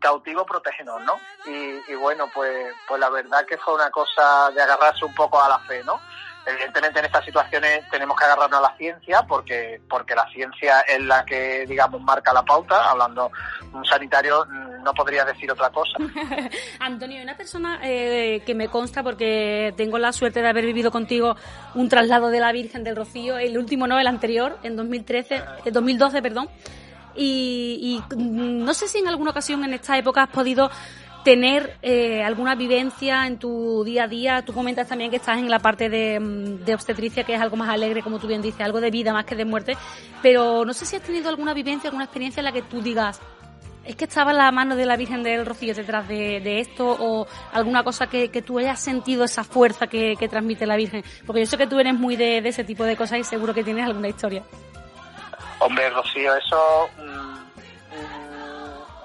[0.00, 1.14] cautivo, protégenos, ¿no?
[1.46, 5.48] Y, bueno, pues, pues la verdad que fue una cosa de agarrarse un poco a
[5.48, 6.00] la fe, ¿no?
[6.46, 11.00] Evidentemente en estas situaciones tenemos que agarrarnos a la ciencia porque, porque la ciencia es
[11.00, 12.90] la que, digamos, marca la pauta.
[12.90, 13.30] Hablando
[13.72, 15.96] un sanitario no podría decir otra cosa.
[16.80, 21.34] Antonio, una persona eh, que me consta porque tengo la suerte de haber vivido contigo
[21.74, 25.70] un traslado de la Virgen del Rocío, el último no, el anterior, en 2013, eh,
[25.70, 26.50] 2012, perdón.
[27.16, 30.70] Y, y mm, no sé si en alguna ocasión en esta época has podido
[31.24, 34.42] tener eh, alguna vivencia en tu día a día.
[34.44, 37.56] Tú comentas también que estás en la parte de, mm, de, obstetricia, que es algo
[37.56, 39.76] más alegre, como tú bien dices, algo de vida más que de muerte.
[40.22, 43.20] Pero no sé si has tenido alguna vivencia, alguna experiencia en la que tú digas,
[43.84, 47.82] es que estaba la mano de la Virgen del Rocío detrás de, esto o alguna
[47.82, 51.04] cosa que, que, tú hayas sentido esa fuerza que, transmite la Virgen.
[51.26, 53.62] Porque yo sé que tú eres muy de, ese tipo de cosas y seguro que
[53.62, 54.42] tienes alguna historia.
[55.64, 56.90] Hombre, Rocío, eso...
[56.98, 57.34] Mmm,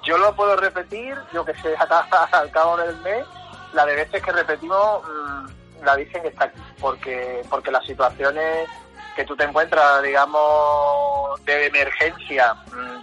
[0.03, 1.73] yo lo puedo repetir, yo que sé,
[2.31, 3.25] al cabo del mes,
[3.73, 6.59] la de veces que repetimos, mmm, la Virgen está aquí.
[6.81, 8.67] Porque, porque las situaciones
[9.15, 12.53] que tú te encuentras, digamos, de emergencia,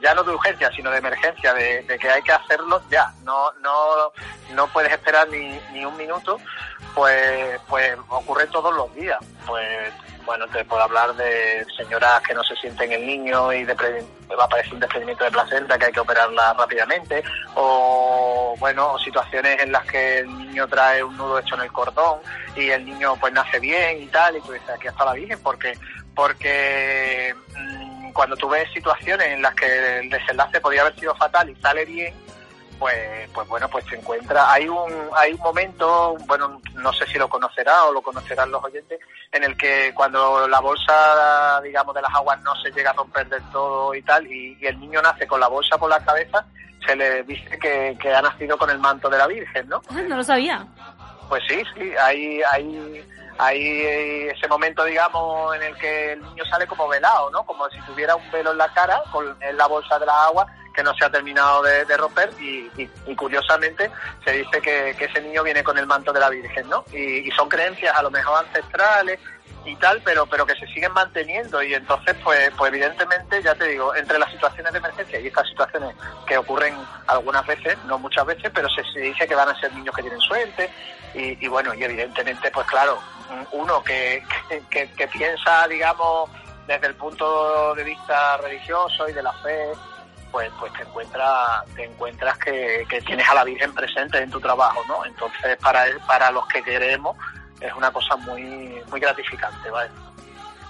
[0.03, 3.53] ya no de urgencia, sino de emergencia, de, de, que hay que hacerlo ya, no,
[3.62, 4.12] no,
[4.53, 6.38] no puedes esperar ni, ni un minuto,
[6.95, 9.19] pues, pues ocurre todos los días.
[9.47, 9.92] Pues
[10.27, 13.75] bueno, te puedo hablar de señoras que no se sienten el niño y va
[14.41, 17.23] a aparecer un desprendimiento de placenta que hay que operarla rápidamente,
[17.55, 22.19] o bueno, situaciones en las que el niño trae un nudo hecho en el cordón
[22.57, 25.39] y el niño pues nace bien y tal, y tú dices, aquí está la Virgen,
[25.43, 25.79] porque,
[26.15, 31.49] porque mmm, cuando tú ves situaciones en las que el desenlace podría haber sido fatal
[31.49, 32.12] y sale bien,
[32.79, 34.53] pues, pues bueno, pues se encuentra.
[34.53, 38.62] Hay un, hay un momento, bueno, no sé si lo conocerá o lo conocerán los
[38.62, 39.01] oyentes,
[39.33, 43.29] en el que cuando la bolsa, digamos, de las aguas no se llega a romper
[43.29, 46.45] del todo y tal, y, y el niño nace con la bolsa por la cabeza,
[46.87, 49.83] se le dice que, que ha nacido con el manto de la Virgen, ¿no?
[49.91, 50.67] Ah, no lo sabía.
[51.29, 53.05] Pues sí, sí, hay, hay,
[53.39, 53.83] hay
[54.31, 57.45] ese momento, digamos, en el que el niño sale como velado, ¿no?
[57.45, 60.47] Como si tuviera un velo en la cara, con en la bolsa de la agua,
[60.77, 62.69] que no se ha terminado de, romper y,
[63.17, 63.91] curiosamente
[64.25, 66.85] se dice que, ese niño viene con el manto de la Virgen, ¿no?
[66.93, 69.19] Y, y, son creencias a lo mejor ancestrales
[69.65, 73.69] y tal, pero pero que se siguen manteniendo y entonces pues pues evidentemente ya te
[73.69, 78.27] digo, entre las situaciones de emergencia y estas situaciones que ocurren algunas veces, no muchas
[78.27, 80.71] veces, pero se, se dice que van a ser niños que tienen suerte
[81.15, 83.01] y, y bueno, y evidentemente pues claro,
[83.53, 84.23] uno que,
[84.71, 86.31] que, que piensa, digamos,
[86.67, 89.73] desde el punto de vista religioso y de la fe,
[90.37, 94.38] pues, pues te encuentras, te encuentras que, que, tienes a la Virgen presente en tu
[94.38, 95.03] trabajo, ¿no?
[95.07, 97.16] Entonces, para, para los que queremos,
[97.59, 99.88] es una cosa muy, muy gratificante, ¿vale?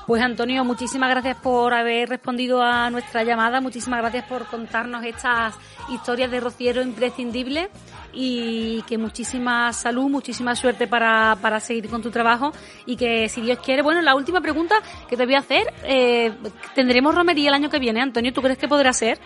[0.06, 5.56] Pues Antonio, muchísimas gracias por haber respondido a nuestra llamada, muchísimas gracias por contarnos estas
[5.88, 7.70] historias de rociero imprescindible
[8.12, 12.52] y que muchísima salud, muchísima suerte para, para seguir con tu trabajo
[12.86, 14.76] y que si Dios quiere, bueno, la última pregunta
[15.08, 16.32] que te voy a hacer, eh,
[16.76, 18.32] ¿tendremos romería el año que viene, Antonio?
[18.32, 19.18] ¿Tú crees que podrá ser?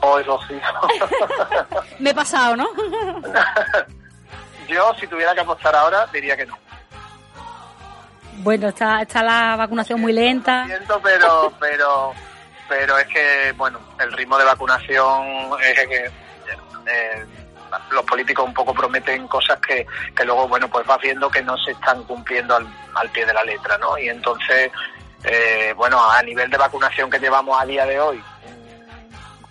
[0.00, 0.58] Hoy, Rocío.
[1.98, 2.66] Me he pasado, ¿no?
[4.68, 6.56] Yo, si tuviera que apostar ahora, diría que no.
[8.38, 10.66] Bueno, está, está la vacunación muy lenta.
[10.66, 12.12] Siento, pero, pero,
[12.68, 16.04] pero es que, bueno, el ritmo de vacunación es que
[16.86, 17.26] eh,
[17.90, 21.56] los políticos un poco prometen cosas que, que luego, bueno, pues vas viendo que no
[21.58, 23.96] se están cumpliendo al, al pie de la letra, ¿no?
[23.98, 24.70] Y entonces,
[25.24, 28.22] eh, bueno, a nivel de vacunación que llevamos a día de hoy,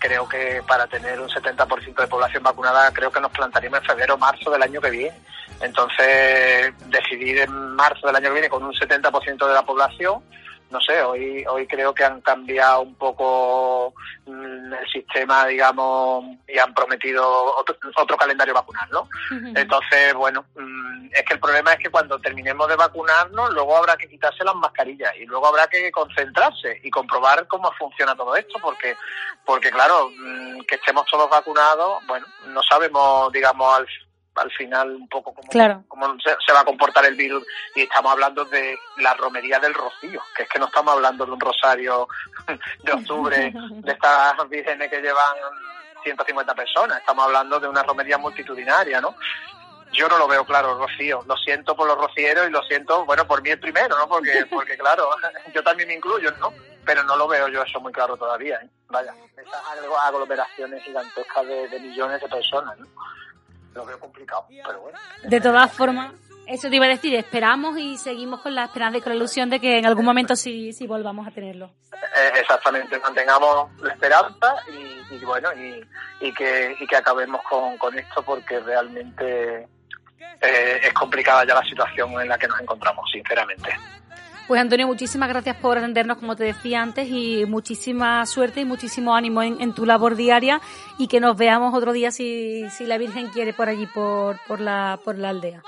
[0.04, 4.14] creo que para tener un 70% de población vacunada, creo que nos plantaríamos en febrero
[4.14, 5.16] o marzo del año que viene.
[5.62, 10.22] Entonces, decidir en marzo del año que viene con un 70% de la población,
[10.70, 13.94] no sé, hoy, hoy creo que han cambiado un poco
[14.26, 19.02] mmm, el sistema, digamos, y han prometido otro, otro calendario vacunal, ¿no?
[19.02, 19.58] Uh -huh.
[19.58, 23.96] Entonces, bueno, mmm, es que el problema es que cuando terminemos de vacunarnos, luego habrá
[23.96, 28.58] que quitarse las mascarillas y luego habrá que concentrarse y comprobar cómo funciona todo esto,
[28.60, 28.96] porque,
[29.44, 33.86] porque claro, mmm, que estemos todos vacunados, bueno, no sabemos, digamos, al
[34.34, 35.84] al final un poco cómo, claro.
[35.88, 39.74] cómo se, se, va a comportar el virus y estamos hablando de la romería del
[39.74, 42.08] rocío, que es que no estamos hablando de un rosario
[42.82, 45.36] de octubre, de estas vírgenes que llevan
[46.02, 49.16] 150 personas, estamos hablando de una romería multitudinaria, ¿no?
[49.92, 51.22] Yo no lo veo claro, Rocío.
[51.26, 54.08] Lo siento por los rocieros y lo siento, bueno, por mí el primero, ¿no?
[54.08, 55.08] Porque, porque claro,
[55.54, 56.52] yo también me incluyo, ¿no?
[56.84, 58.68] Pero no lo veo yo eso muy claro todavía, ¿eh?
[58.88, 59.62] Vaya, esas
[60.04, 62.86] aglomeraciones gigantescas de, de millones de personas, ¿no?
[63.74, 64.98] Lo veo complicado, pero bueno.
[65.24, 66.14] De todas formas,
[66.46, 69.50] eso te iba a decir, esperamos y seguimos con la esperanza y con la ilusión
[69.50, 71.70] de que en algún momento sí, sí volvamos a tenerlo.
[71.92, 75.82] Eh, exactamente, mantengamos la esperanza y, y bueno, y,
[76.20, 79.68] y, que, y que acabemos con, con esto porque realmente
[80.40, 83.70] eh, es complicada ya la situación en la que nos encontramos, sinceramente.
[84.46, 89.16] Pues Antonio, muchísimas gracias por atendernos, como te decía antes, y muchísima suerte y muchísimo
[89.16, 90.60] ánimo en, tu labor diaria
[90.98, 94.60] y que nos veamos otro día si, si la Virgen quiere por allí, por, por,
[94.60, 95.62] la, por la aldea.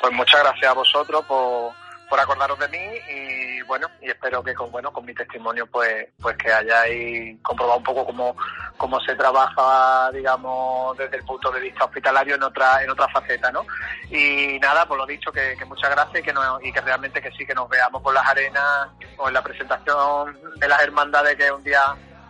[0.00, 1.72] Pues muchas gracias a vosotros por
[2.08, 2.78] por acordaros de mí
[3.08, 7.78] y bueno y espero que con bueno con mi testimonio pues pues que hayáis comprobado
[7.78, 8.36] un poco cómo,
[8.76, 13.52] cómo se trabaja digamos desde el punto de vista hospitalario en otra en otra faceta
[13.52, 13.64] no
[14.10, 17.30] y nada pues lo dicho que, muchas gracias y que no, y que realmente que
[17.32, 18.88] sí que nos veamos por las arenas
[19.18, 21.80] o en la presentación de las hermandades que es un día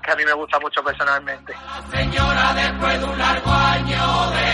[0.03, 1.55] que a mí me gusta mucho personalmente.
[1.91, 4.48] Señora después de un largo año de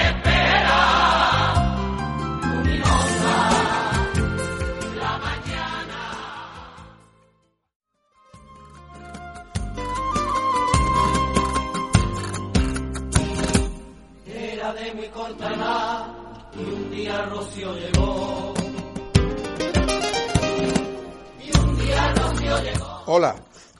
[23.06, 23.34] Hola,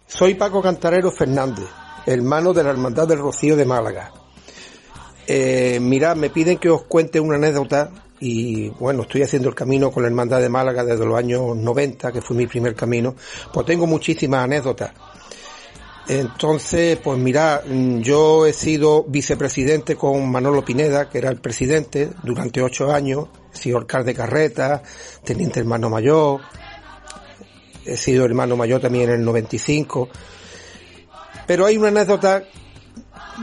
[0.07, 1.67] soy Paco Cantarero Fernández,
[2.07, 4.11] hermano de la Hermandad del Rocío de Málaga.
[5.27, 7.91] Eh, mirad, me piden que os cuente una anécdota
[8.21, 12.11] y bueno, estoy haciendo el camino con la Hermandad de Málaga desde los años 90,
[12.11, 13.15] que fue mi primer camino,
[13.53, 14.93] pues tengo muchísimas anécdotas.
[16.07, 22.61] Entonces, pues mira, yo he sido vicepresidente con Manolo Pineda, que era el presidente, durante
[22.61, 23.29] ocho años.
[23.55, 24.83] He sido alcalde de Carreta,
[25.25, 26.43] teniente hermano mayor.
[27.87, 30.09] He sido hermano mayor también en el 95.
[31.47, 32.45] Pero hay una anécdota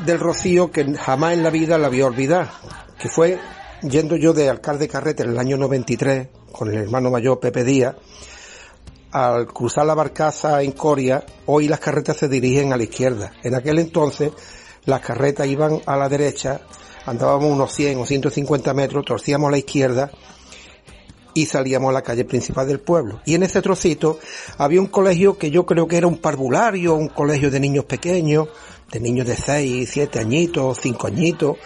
[0.06, 2.52] del Rocío que jamás en la vida la voy a olvidar,
[3.00, 3.40] que fue
[3.82, 7.64] yendo yo de alcalde de Carreta en el año 93 con el hermano mayor Pepe
[7.64, 7.96] Díaz
[9.12, 13.34] al cruzar la barcaza en Coria, hoy las carretas se dirigen a la izquierda.
[13.44, 14.32] En aquel entonces
[14.86, 16.62] las carretas iban a la derecha,
[17.06, 20.12] andábamos unos 100 o 150 metros, torcíamos a la izquierda
[21.34, 23.22] y salíamos a la calle principal del pueblo.
[23.26, 24.20] Y en ese trocito
[24.58, 28.48] había un colegio que yo creo que era un parvulario, un colegio de niños pequeños,
[28.92, 31.58] de niños de 6, 7 añitos, 5 añitos,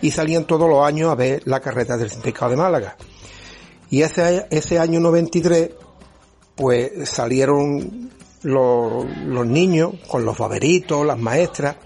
[0.00, 2.96] y salían todos los años a ver la carreta del Pecado de Málaga.
[3.90, 5.70] Y ese, ese año 93
[6.54, 8.10] pues salieron
[8.42, 11.76] los, niños con los baberitos, las maestras,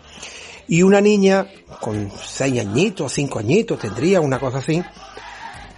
[0.66, 1.46] y una niña
[1.80, 4.82] con seis añitos, cinco añitos, tendría una cosa así,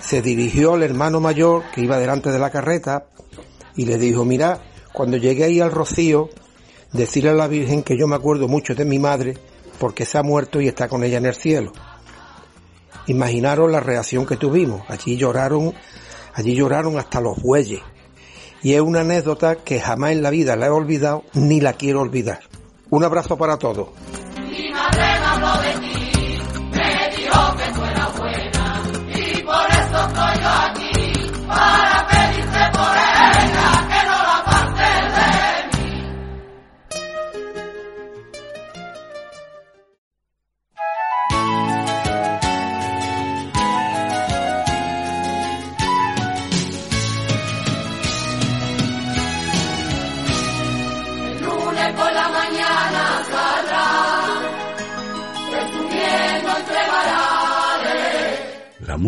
[0.01, 3.07] se dirigió al hermano mayor que iba delante de la carreta
[3.77, 4.61] y le dijo, mira,
[4.93, 6.29] cuando llegué ahí al rocío,
[6.93, 9.39] decirle a la Virgen que yo me acuerdo mucho de mi madre
[9.79, 11.73] porque se ha muerto y está con ella en el cielo.
[13.07, 14.83] Imaginaron la reacción que tuvimos.
[14.89, 15.73] Allí lloraron,
[16.35, 17.81] allí lloraron hasta los bueyes
[18.63, 22.01] y es una anécdota que jamás en la vida la he olvidado ni la quiero
[22.01, 22.41] olvidar.
[22.91, 23.89] Un abrazo para todos.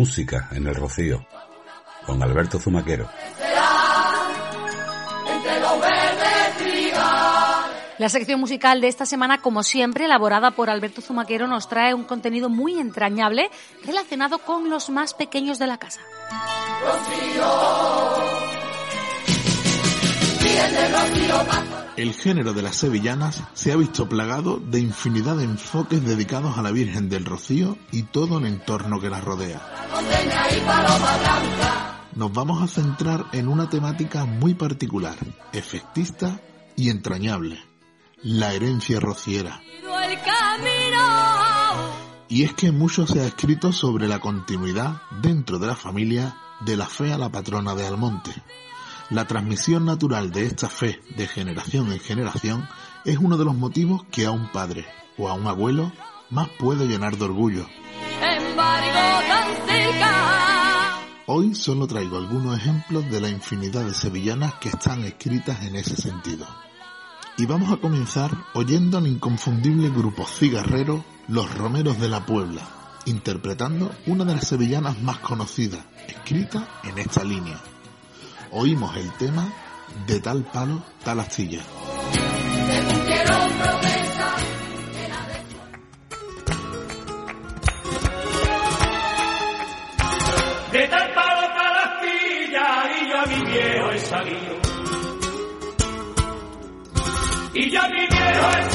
[0.03, 1.25] Música en el Rocío,
[2.05, 3.09] con Alberto Zumaquero.
[7.97, 12.03] La sección musical de esta semana, como siempre, elaborada por Alberto Zumaquero, nos trae un
[12.03, 13.49] contenido muy entrañable
[13.85, 16.01] relacionado con los más pequeños de la casa.
[21.95, 26.61] El género de las sevillanas se ha visto plagado de infinidad de enfoques dedicados a
[26.61, 29.61] la Virgen del Rocío y todo el entorno que la rodea.
[32.15, 35.15] Nos vamos a centrar en una temática muy particular,
[35.51, 36.39] efectista
[36.75, 37.59] y entrañable,
[38.23, 39.61] la herencia rociera.
[42.27, 46.75] Y es que mucho se ha escrito sobre la continuidad dentro de la familia de
[46.75, 48.31] la fe a la patrona de Almonte
[49.09, 52.67] la transmisión natural de esta fe de generación en generación
[53.05, 54.85] es uno de los motivos que a un padre
[55.17, 55.91] o a un abuelo
[56.29, 57.65] más puede llenar de orgullo.
[61.25, 65.95] Hoy solo traigo algunos ejemplos de la infinidad de sevillanas que están escritas en ese
[65.95, 66.45] sentido.
[67.37, 72.61] Y vamos a comenzar oyendo al inconfundible grupo cigarrero Los Romeros de la Puebla,
[73.05, 77.59] interpretando una de las sevillanas más conocidas, escrita en esta línea
[78.53, 79.51] oímos el tema
[80.07, 81.61] de tal palo, tal astilla.
[90.71, 92.65] De tal palo, tal astilla,
[92.97, 94.53] y yo a mi viejo he salido.
[97.53, 98.72] Y yo a mi viejo he salido.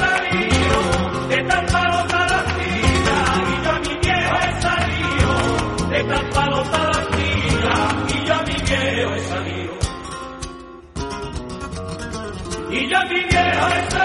[13.58, 13.97] Ya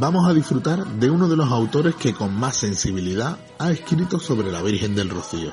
[0.00, 4.50] vamos a disfrutar de uno de los autores que con más sensibilidad ha escrito sobre
[4.50, 5.52] la Virgen del Rocío.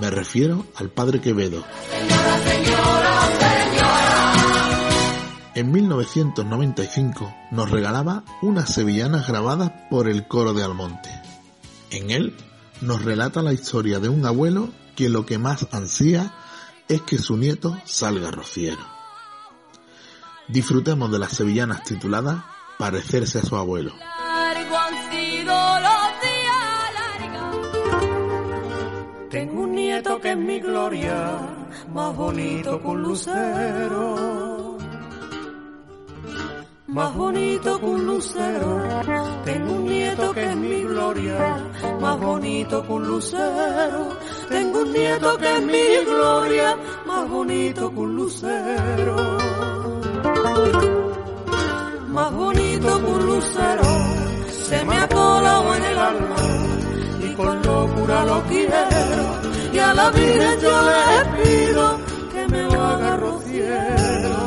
[0.00, 1.62] Me refiero al Padre Quevedo.
[5.54, 11.10] En 1995 nos regalaba unas sevillanas grabadas por el coro de Almonte.
[11.90, 12.36] En él
[12.80, 16.34] nos relata la historia de un abuelo que lo que más ansía
[16.88, 18.82] es que su nieto salga rociero.
[20.48, 22.42] Disfrutemos de las sevillanas tituladas
[22.78, 23.92] Parecerse a su abuelo.
[29.30, 31.38] Tengo un nieto que es mi gloria,
[31.92, 34.78] más bonito que un lucero.
[36.86, 38.88] Más bonito que un lucero.
[39.44, 41.56] Tengo un nieto que es mi gloria,
[42.00, 44.16] más bonito que un lucero.
[44.48, 46.76] Tengo un nieto que es mi gloria,
[47.06, 49.38] más bonito que un lucero
[52.18, 53.82] más bonito lucero,
[54.68, 55.08] se me ha
[55.76, 56.36] en el alma
[57.20, 59.40] y con locura lo quiero.
[59.72, 62.00] Y a la Virgen yo le pido
[62.32, 64.38] que me lo haga rociero.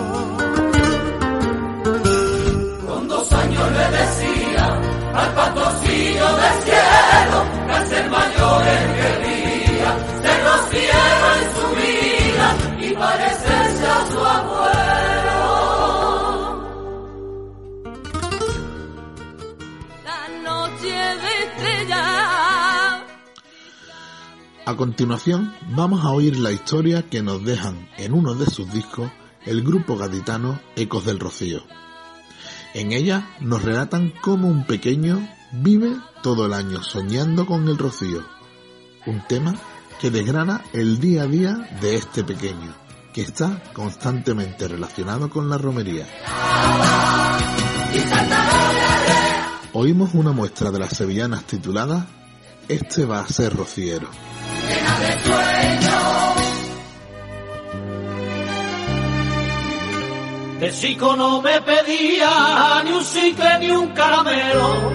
[2.88, 4.80] Con dos años le decía
[5.14, 9.92] al pastorcillo del cielo que al ser mayores quería
[10.24, 12.48] ser rociero en su vida
[12.80, 13.51] y parecerse
[24.64, 29.12] A continuación vamos a oír la historia que nos dejan en uno de sus discos
[29.44, 31.64] el grupo gaditano Ecos del Rocío.
[32.76, 38.24] En ella nos relatan cómo un pequeño vive todo el año soñando con el rocío,
[39.08, 39.56] un tema
[40.00, 42.74] que desgrana el día a día de este pequeño,
[43.14, 46.06] que está constantemente relacionado con la romería.
[49.74, 52.21] Oímos una muestra de las sevillanas titulada
[52.72, 54.10] Este va a ser rociero.
[60.58, 64.92] De chico no me pedía ni un cicle ni un caramelo,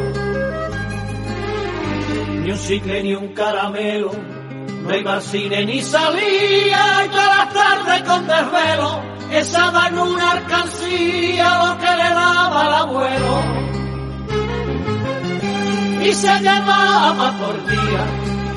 [2.45, 4.11] ni un cicle ni un caramelo.
[4.83, 10.31] No iba al cine ni salía y todas las tardes con desvelo echaba en una
[10.31, 13.86] alcancía lo que le daba el abuelo.
[16.07, 18.05] Y se llevaba por día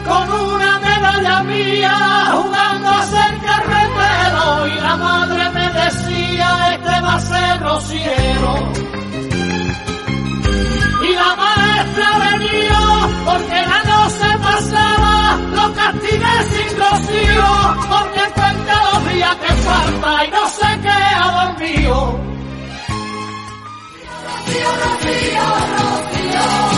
[0.05, 7.15] con una medalla mía jugando a ser carretero y la madre me decía este va
[7.15, 8.53] a ser rociero
[11.01, 12.81] y la maestra venía
[13.25, 17.49] porque la no se pasaba lo castigué sin rocío
[17.89, 22.29] porque cuenta los días que falta y no se queda dormido
[24.49, 25.43] Rocío, Rocío,
[25.77, 26.09] Rocío.
[26.29, 26.68] Pastora,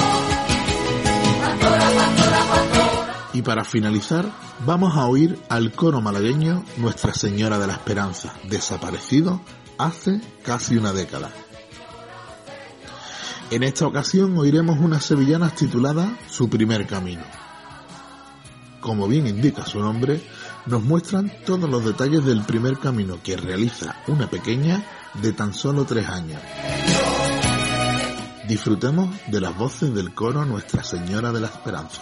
[3.41, 4.31] Y para finalizar,
[4.67, 9.41] vamos a oír al coro malagueño Nuestra Señora de la Esperanza, desaparecido
[9.79, 11.31] hace casi una década.
[13.49, 17.23] En esta ocasión oiremos unas sevillanas tituladas Su primer camino.
[18.79, 20.21] Como bien indica su nombre,
[20.67, 24.85] nos muestran todos los detalles del primer camino que realiza una pequeña
[25.15, 26.39] de tan solo tres años.
[28.47, 32.01] Disfrutemos de las voces del coro Nuestra Señora de la Esperanza.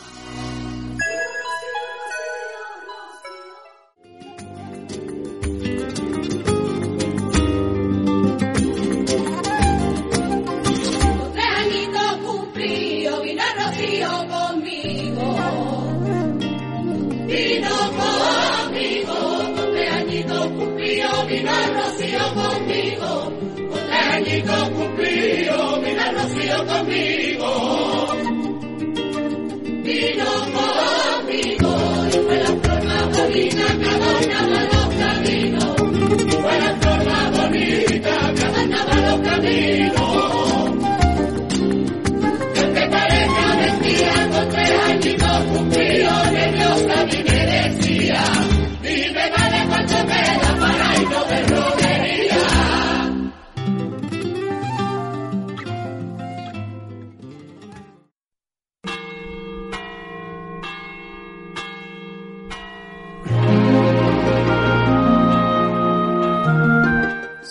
[33.32, 34.49] Vino conmigo,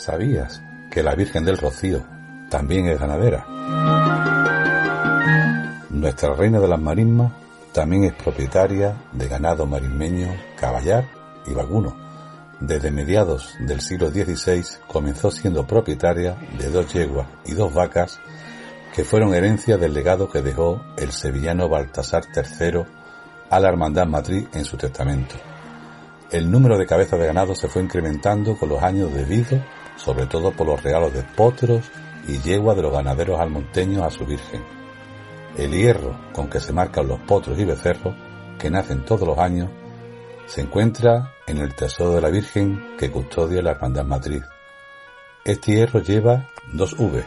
[0.08, 2.02] ¿Sabías que la Virgen del Rocío
[2.48, 3.44] también es ganadera?
[5.90, 7.30] Nuestra reina de las marismas
[7.74, 11.04] también es propietaria de ganado marismeño, caballar
[11.46, 11.94] y vacuno.
[12.58, 18.18] Desde mediados del siglo XVI comenzó siendo propietaria de dos yeguas y dos vacas
[18.94, 22.84] que fueron herencia del legado que dejó el sevillano Baltasar III
[23.50, 25.34] a la Hermandad Matriz en su testamento.
[26.30, 29.62] El número de cabezas de ganado se fue incrementando con los años debido,
[29.98, 31.90] sobre todo por los regalos de potros
[32.26, 34.62] y yeguas de los ganaderos almonteños a su Virgen.
[35.56, 38.14] El hierro con que se marcan los potros y becerros,
[38.58, 39.70] que nacen todos los años,
[40.46, 44.44] se encuentra en el tesoro de la Virgen que custodia la Hermandad Matriz.
[45.44, 47.24] Este hierro lleva dos V,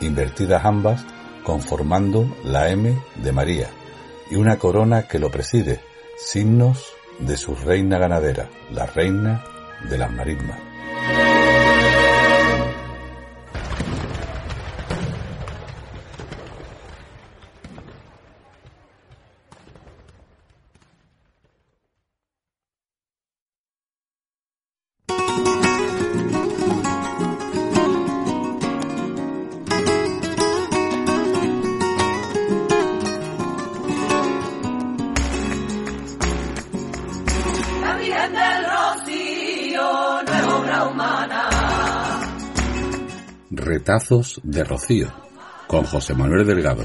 [0.00, 1.04] invertidas ambas
[1.42, 3.68] conformando la M de María,
[4.30, 5.80] y una corona que lo preside,
[6.18, 9.44] signos de su reina ganadera, la reina
[9.88, 10.65] de las marismas.
[44.08, 45.12] Retazos de Rocío,
[45.66, 46.84] con José Manuel Delgado.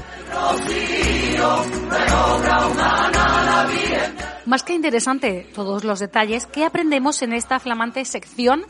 [4.44, 8.64] Más que interesante todos los detalles que aprendemos en esta flamante sección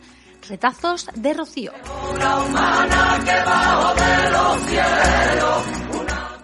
[0.47, 1.73] Retazos de Rocío.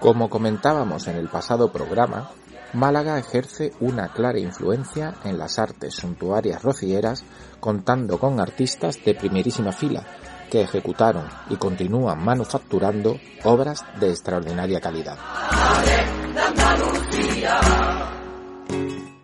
[0.01, 2.31] Como comentábamos en el pasado programa,
[2.73, 7.23] Málaga ejerce una clara influencia en las artes suntuarias rocieras,
[7.61, 10.07] contando con artistas de primerísima fila
[10.49, 15.19] que ejecutaron y continúan manufacturando obras de extraordinaria calidad.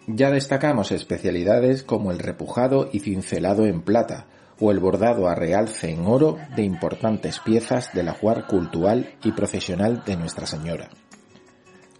[0.06, 4.26] Ya destacamos especialidades como el repujado y cincelado en plata
[4.60, 10.04] o el bordado a realce en oro de importantes piezas del ajuar cultural y profesional
[10.06, 10.90] de Nuestra Señora.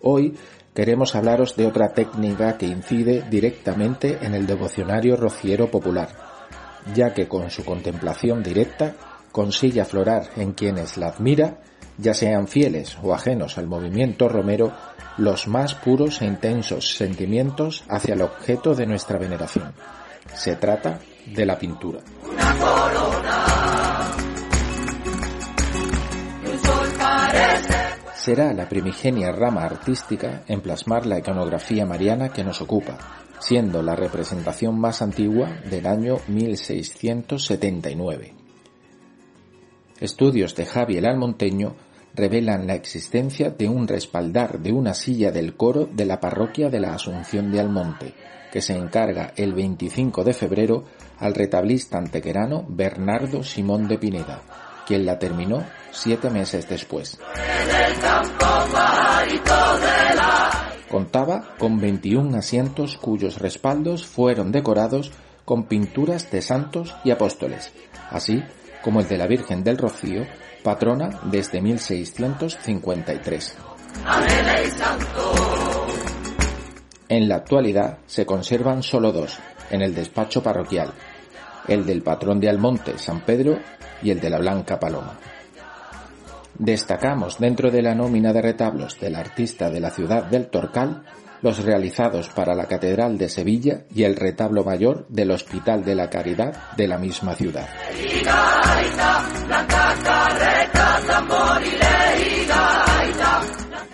[0.00, 0.36] Hoy
[0.74, 6.10] queremos hablaros de otra técnica que incide directamente en el devocionario rociero popular,
[6.94, 8.94] ya que con su contemplación directa
[9.34, 11.58] consigue aflorar en quienes la admira,
[11.98, 14.72] ya sean fieles o ajenos al movimiento romero,
[15.16, 19.72] los más puros e intensos sentimientos hacia el objeto de nuestra veneración.
[20.32, 21.98] Se trata de la pintura.
[28.14, 32.98] Será la primigenia rama artística en plasmar la iconografía mariana que nos ocupa,
[33.40, 38.43] siendo la representación más antigua del año 1679.
[40.00, 41.76] Estudios de Javi el Almonteño
[42.14, 46.80] revelan la existencia de un respaldar de una silla del coro de la parroquia de
[46.80, 48.14] la Asunción de Almonte,
[48.52, 50.84] que se encarga el 25 de febrero
[51.18, 54.42] al retablista antequerano Bernardo Simón de Pineda,
[54.86, 57.18] quien la terminó siete meses después.
[60.90, 65.12] Contaba con 21 asientos cuyos respaldos fueron decorados
[65.44, 67.72] con pinturas de santos y apóstoles,
[68.10, 68.42] así
[68.84, 70.26] como el de la Virgen del Rocío,
[70.62, 73.56] patrona desde 1653.
[74.04, 75.32] Ángel y Santo.
[77.08, 79.38] En la actualidad se conservan solo dos,
[79.70, 80.92] en el despacho parroquial,
[81.66, 83.58] el del patrón de Almonte, San Pedro,
[84.02, 85.18] y el de la Blanca Paloma.
[86.58, 91.04] Destacamos dentro de la nómina de retablos del artista de la ciudad del Torcal
[91.44, 96.08] los realizados para la Catedral de Sevilla y el retablo mayor del Hospital de la
[96.08, 97.68] Caridad de la misma ciudad.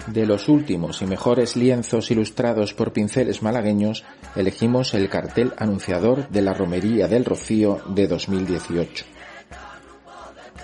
[0.07, 4.05] De los últimos y mejores lienzos ilustrados por pinceles malagueños,
[4.37, 9.05] elegimos el cartel anunciador de la Romería del Rocío de 2018.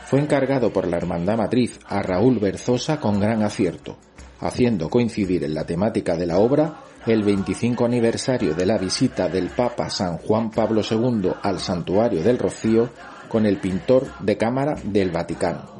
[0.04, 3.98] Fue encargado por la Hermandad Matriz a Raúl Berzosa con gran acierto,
[4.40, 9.48] haciendo coincidir en la temática de la obra el 25 aniversario de la visita del
[9.50, 12.90] Papa San Juan Pablo II al Santuario del Rocío
[13.28, 15.76] con el pintor de cámara del Vaticano.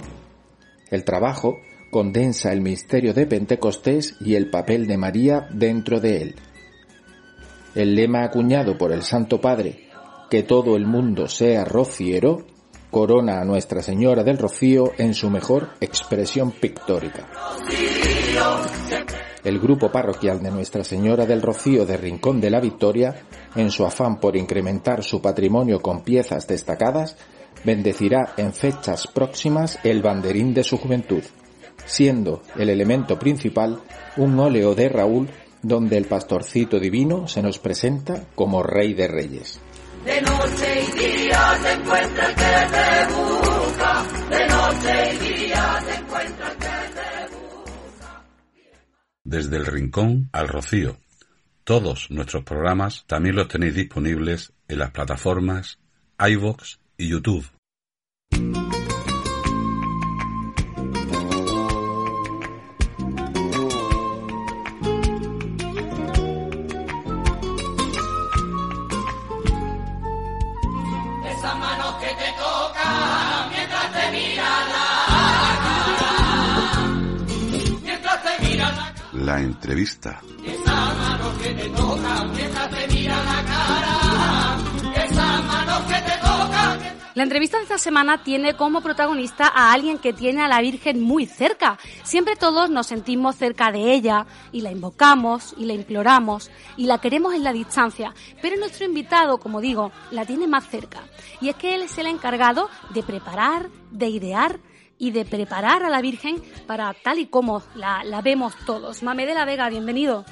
[0.91, 1.59] El trabajo
[1.91, 6.35] condensa el misterio de Pentecostés y el papel de María dentro de él.
[7.75, 9.89] El lema acuñado por el Santo Padre,
[10.31, 12.47] que todo el mundo sea rociero,
[12.91, 17.27] corona a Nuestra Señora del Rocío en su mejor expresión pictórica.
[19.45, 23.15] El grupo parroquial de Nuestra Señora del Rocío de Rincón de la Victoria,
[23.55, 27.17] en su afán por incrementar su patrimonio con piezas destacadas,
[27.63, 31.23] bendecirá en fechas próximas el banderín de su juventud,
[31.85, 33.81] siendo el elemento principal
[34.17, 35.29] un óleo de Raúl
[35.63, 39.61] donde el pastorcito divino se nos presenta como Rey de Reyes.
[40.05, 41.75] De noche y día que
[42.35, 44.05] te busca.
[44.31, 45.26] De noche y día
[49.37, 50.97] Desde el Rincón al Rocío.
[51.63, 55.79] Todos nuestros programas también los tenéis disponibles en las plataformas
[56.19, 57.45] iVoox y YouTube.
[79.27, 80.21] La entrevista.
[80.45, 85.05] Esa mano que te toca mientras te mira la cara.
[85.05, 86.79] Esa mano que te toca.
[87.15, 91.03] La entrevista de esta semana tiene como protagonista a alguien que tiene a la Virgen
[91.03, 91.77] muy cerca.
[92.05, 96.99] Siempre todos nos sentimos cerca de ella y la invocamos y la imploramos y la
[96.99, 98.15] queremos en la distancia.
[98.41, 101.03] Pero nuestro invitado, como digo, la tiene más cerca.
[101.41, 104.61] Y es que él es el encargado de preparar, de idear
[104.99, 109.03] y de preparar a la Virgen para tal y como la, la vemos todos.
[109.03, 110.25] Mame de la Vega, bienvenido.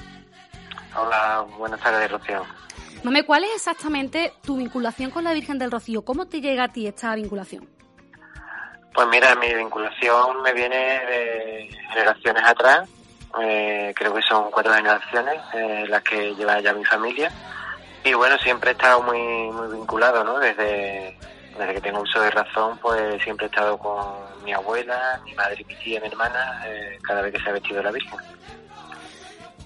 [0.97, 2.43] Hola, buenas tardes, Rocío.
[3.03, 6.03] Mame, ¿cuál es exactamente tu vinculación con la Virgen del Rocío?
[6.03, 7.69] ¿Cómo te llega a ti esta vinculación?
[8.93, 12.89] Pues mira, mi vinculación me viene de generaciones atrás.
[13.41, 17.29] Eh, creo que son cuatro generaciones eh, las que lleva ya mi familia.
[18.05, 19.19] Y bueno, siempre he estado muy,
[19.51, 20.39] muy vinculado, ¿no?
[20.39, 21.17] Desde,
[21.57, 23.95] desde que tengo uso de razón, pues siempre he estado con
[24.43, 27.81] mi abuela, mi madre, mi tía, mi hermana, eh, cada vez que se ha vestido
[27.81, 28.19] la Virgen.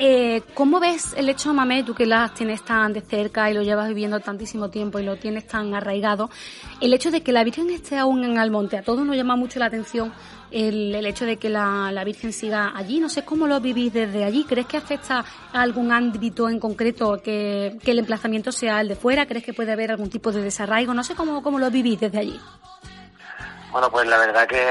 [0.01, 3.63] Eh, ¿Cómo ves el hecho, Mamé, tú que las tienes tan de cerca y lo
[3.63, 6.29] llevas viviendo tantísimo tiempo y lo tienes tan arraigado,
[6.79, 8.77] el hecho de que la Virgen esté aún en Almonte?
[8.77, 10.13] A todos nos llama mucho la atención
[10.51, 12.99] el, el hecho de que la, la, Virgen siga allí.
[12.99, 14.45] No sé cómo lo vivís desde allí.
[14.45, 15.23] ¿Crees que afecta
[15.53, 19.25] a algún ámbito en concreto que, que el emplazamiento sea el de fuera?
[19.25, 20.93] ¿Crees que puede haber algún tipo de desarraigo?
[20.93, 22.39] No sé cómo, cómo lo vivís desde allí.
[23.71, 24.65] Bueno, pues la verdad que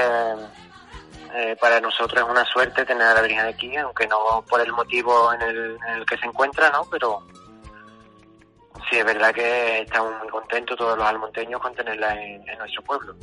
[1.33, 4.71] eh, para nosotros es una suerte tener a la Virgen aquí, aunque no por el
[4.73, 6.85] motivo en el, en el que se encuentra, ¿no?
[6.91, 7.23] Pero
[8.89, 12.81] sí es verdad que estamos muy contentos todos los almonteños con tenerla en, en nuestro
[12.83, 13.15] pueblo.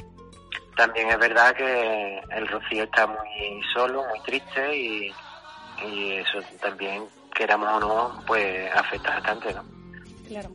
[0.77, 5.15] También es verdad que el Rocío está muy solo, muy triste y,
[5.87, 7.05] y eso también,
[7.35, 9.65] queramos o no, pues afecta bastante, ¿no?
[10.29, 10.51] Claro.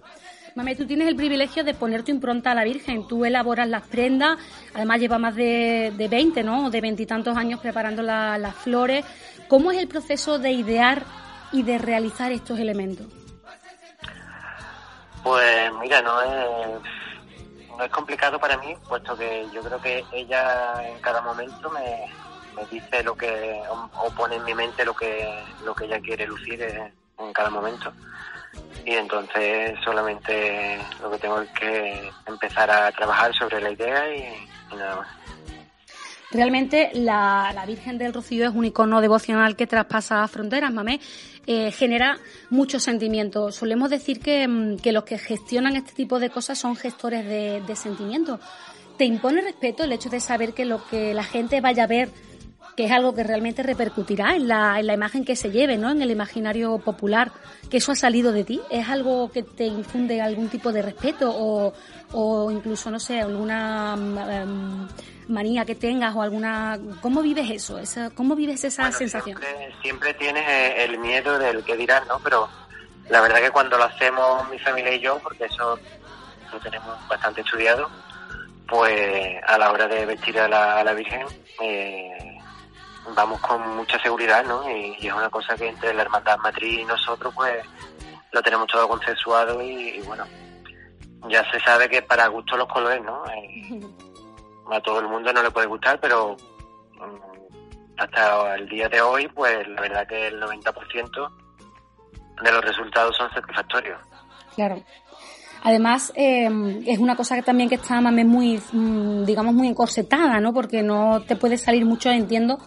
[0.53, 3.07] Mame, tú tienes el privilegio de poner tu impronta a la Virgen.
[3.07, 4.37] Tú elaboras las prendas,
[4.73, 6.69] además lleva más de, de 20, ¿no?
[6.69, 9.05] De veintitantos años preparando la, las flores.
[9.47, 11.03] ¿Cómo es el proceso de idear
[11.53, 13.07] y de realizar estos elementos?
[15.23, 16.81] Pues mira, no es,
[17.77, 22.07] no es complicado para mí, puesto que yo creo que ella en cada momento me,
[22.55, 25.99] me dice lo que, o, o, pone en mi mente lo que, lo que ella
[25.99, 26.93] quiere lucir en,
[27.33, 27.93] cada momento
[28.83, 34.49] y entonces solamente lo que tengo es que empezar a trabajar sobre la idea y,
[34.71, 35.07] y nada más.
[36.31, 40.99] Realmente la, la, Virgen del Rocío es un icono devocional que traspasa fronteras, mamé.
[41.45, 42.17] Eh, genera
[42.49, 43.55] muchos sentimientos.
[43.55, 47.61] Solemos decir que, mm, que, los que gestionan este tipo de cosas son gestores de,
[47.61, 48.39] de sentimientos.
[48.97, 52.09] ¿Te impone respeto el hecho de saber que lo que la gente vaya a ver
[52.81, 55.91] que es algo que realmente repercutirá en la, en la imagen que se lleve, ¿no?
[55.91, 57.31] En el imaginario popular,
[57.69, 61.31] que eso ha salido de ti, es algo que te infunde algún tipo de respeto
[61.31, 61.73] o,
[62.11, 64.87] o incluso, no sé, alguna um,
[65.27, 66.79] manía que tengas o alguna...
[67.01, 67.77] ¿Cómo vives eso?
[67.77, 69.37] Esa, ¿Cómo vives esa bueno, sensación?
[69.37, 70.43] Siempre, siempre tienes
[70.77, 72.19] el miedo del que dirán, ¿no?
[72.23, 72.49] Pero
[73.11, 75.77] la verdad que cuando lo hacemos mi familia y yo, porque eso
[76.51, 77.87] lo tenemos bastante estudiado,
[78.67, 81.27] pues a la hora de vestir a la, a la Virgen,
[81.61, 82.40] eh,
[83.15, 84.69] vamos con mucha seguridad, ¿no?
[84.69, 87.65] Y, es una cosa que entre la hermandad matriz y nosotros, pues,
[88.31, 90.25] lo tenemos todo consensuado y, bueno,
[91.29, 93.23] ya se sabe que para gusto los colores, ¿no?
[93.27, 93.79] Eh,
[94.71, 97.19] a todo el mundo no le puede gustar, pero um,
[97.97, 101.31] hasta el día de hoy, pues la verdad que el 90%
[102.41, 103.99] de los resultados son satisfactorios.
[104.55, 104.81] Claro.
[105.63, 106.49] Además, eh,
[106.87, 110.53] es una cosa que también que está mame, muy, mm, digamos, muy encorsetada, ¿no?
[110.53, 112.57] Porque no te puede salir mucho, entiendo,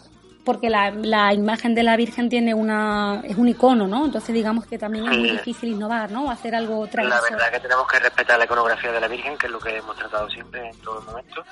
[0.45, 4.05] porque la, la imagen de la Virgen tiene una, es un icono, ¿no?
[4.05, 6.31] Entonces digamos que también es muy difícil innovar, ¿no?
[6.31, 7.31] Hacer algo La tradicional.
[7.33, 9.97] verdad que tenemos que respetar la iconografía de la Virgen, que es lo que hemos
[9.97, 11.45] tratado siempre en todo momento.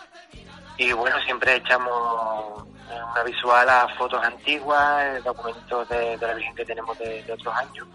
[0.78, 2.64] Y bueno, siempre echamos
[3.12, 7.32] una visual a fotos antiguas, eh, documentos de, de la Virgen que tenemos de, de
[7.32, 7.86] otros años.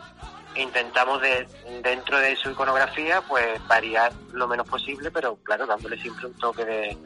[0.55, 1.47] Intentamos de,
[1.83, 6.65] dentro de su iconografía pues variar lo menos posible, pero claro, dándole siempre un toque
[6.65, 6.97] de,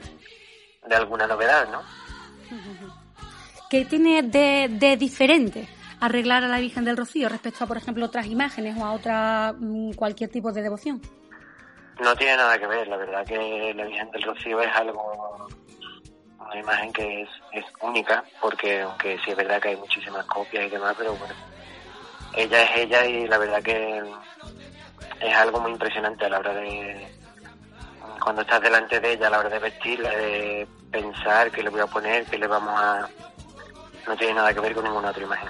[0.88, 1.82] de alguna novedad, ¿no?
[3.72, 5.66] ¿Qué tiene de, de diferente
[6.02, 9.56] arreglar a la Virgen del Rocío respecto a, por ejemplo, otras imágenes o a otra
[9.58, 11.02] mm, cualquier tipo de devoción?
[12.02, 15.48] No tiene nada que ver, la verdad que la Virgen del Rocío es algo,
[16.38, 20.66] una imagen que es, es única, porque aunque sí es verdad que hay muchísimas copias
[20.66, 21.34] y demás, pero bueno,
[22.36, 24.04] ella es ella y la verdad que
[25.22, 27.08] es algo muy impresionante a la hora de,
[28.22, 31.82] cuando estás delante de ella, a la hora de vestirla, de pensar qué le voy
[31.82, 33.10] a poner, qué le vamos a...
[34.08, 35.50] No tiene nada que ver con ninguna otra imagen.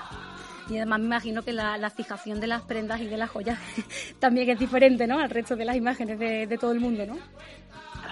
[0.69, 3.59] Y además me imagino que la, la fijación de las prendas y de las joyas
[4.19, 5.19] también es diferente, ¿no?
[5.19, 7.17] Al resto de las imágenes de, de todo el mundo, ¿no?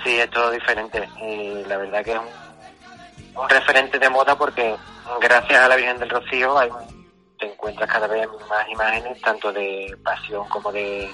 [0.03, 1.07] Sí, es todo diferente.
[1.21, 4.75] Y la verdad que es un, un referente de moda porque
[5.21, 6.69] gracias a la Virgen del Rocío hay,
[7.37, 11.09] te encuentras cada vez más imágenes, tanto de pasión como de,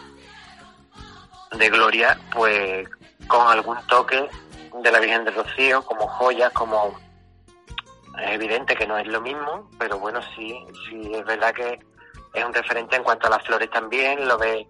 [1.57, 2.87] de gloria, pues
[3.27, 4.27] con algún toque
[4.81, 7.04] de la Virgen del Rocío, como joyas, como...
[8.21, 10.57] Es evidente que no es lo mismo, pero bueno, sí,
[10.89, 11.79] sí es verdad que
[12.33, 14.65] es un referente en cuanto a las flores también, lo ves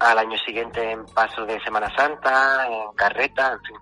[0.00, 3.76] al año siguiente en paso de Semana Santa, en carreta, en fin.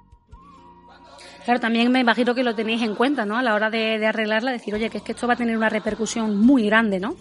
[1.45, 3.37] Claro, también me imagino que lo tenéis en cuenta, ¿no?
[3.37, 5.57] A la hora de, de arreglarla, decir, oye, que es que esto va a tener
[5.57, 7.15] una repercusión muy grande, ¿no?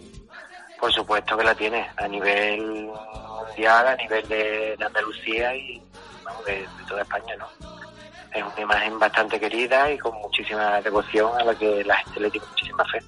[0.79, 2.89] Por supuesto que la tiene, a nivel
[3.45, 5.81] mundial, a nivel de, de Andalucía y
[6.45, 7.47] de toda España, ¿no?
[8.35, 12.29] Es una imagen bastante querida y con muchísima devoción a la que la gente le
[12.29, 12.99] tiene muchísima fe.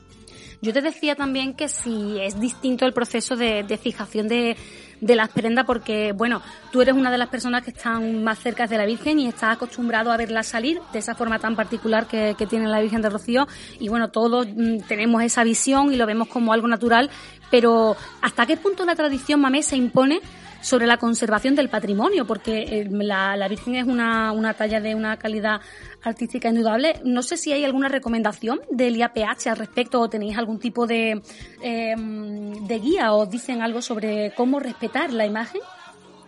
[0.61, 4.57] Yo te decía también que si es distinto el proceso de, fijación de,
[5.01, 8.65] de las prendas porque, bueno, tú eres una de las personas que están más cerca
[8.65, 12.34] de la Virgen y estás acostumbrado a verla salir de esa forma tan particular que,
[12.38, 13.47] que tiene la Virgen de Rocío
[13.80, 17.11] y, bueno, todos mm, tenemos esa visión y lo vemos como algo natural,
[17.51, 20.21] pero ¿hasta qué punto la tradición mamé se impone
[20.61, 24.95] sobre la conservación del patrimonio, porque eh, la, la Virgen es una, una talla de
[24.95, 25.61] una calidad
[26.03, 26.99] artística indudable.
[27.03, 31.21] No sé si hay alguna recomendación del IAPH al respecto o tenéis algún tipo de,
[31.61, 35.61] eh, de guía o dicen algo sobre cómo respetar la imagen.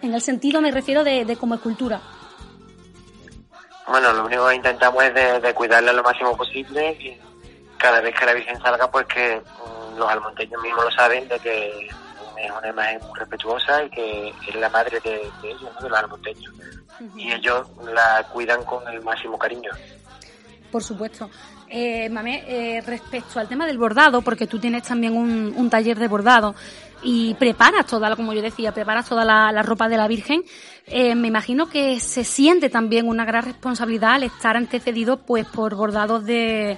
[0.01, 2.01] En el sentido me refiero de, de como escultura.
[3.87, 7.17] Bueno, lo único que intentamos es de, de cuidarla lo máximo posible y
[7.77, 11.39] cada vez que la Virgen salga, pues que mm, los almonteños mismos lo saben de
[11.39, 11.89] que
[12.43, 15.81] es una imagen muy respetuosa y que es la madre de, de ellos, ¿no?
[15.81, 16.53] de los almonteños.
[17.15, 19.71] Y ellos la cuidan con el máximo cariño.
[20.71, 21.29] Por supuesto.
[21.69, 25.99] Eh, Mamé, eh, respecto al tema del bordado, porque tú tienes también un, un taller
[25.99, 26.55] de bordado
[27.03, 30.43] y preparas toda, como yo decía, preparas toda la, la ropa de la Virgen,
[30.87, 35.75] eh, me imagino que se siente también una gran responsabilidad al estar antecedido pues por
[35.75, 36.77] bordados de,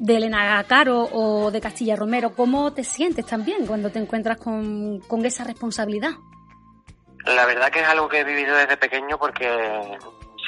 [0.00, 2.34] de Elena Caro o de Castilla Romero.
[2.34, 6.12] ¿Cómo te sientes también cuando te encuentras con, con esa responsabilidad?
[7.26, 9.98] La verdad que es algo que he vivido desde pequeño porque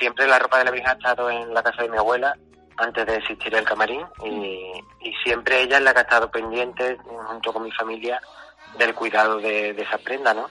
[0.01, 2.35] siempre la ropa de la Virgen ha estado en la casa de mi abuela
[2.79, 6.97] antes de existir el camarín y, y siempre ella es la que ha estado pendiente
[7.29, 8.19] junto con mi familia
[8.79, 10.49] del cuidado de, de esa prenda, ¿no?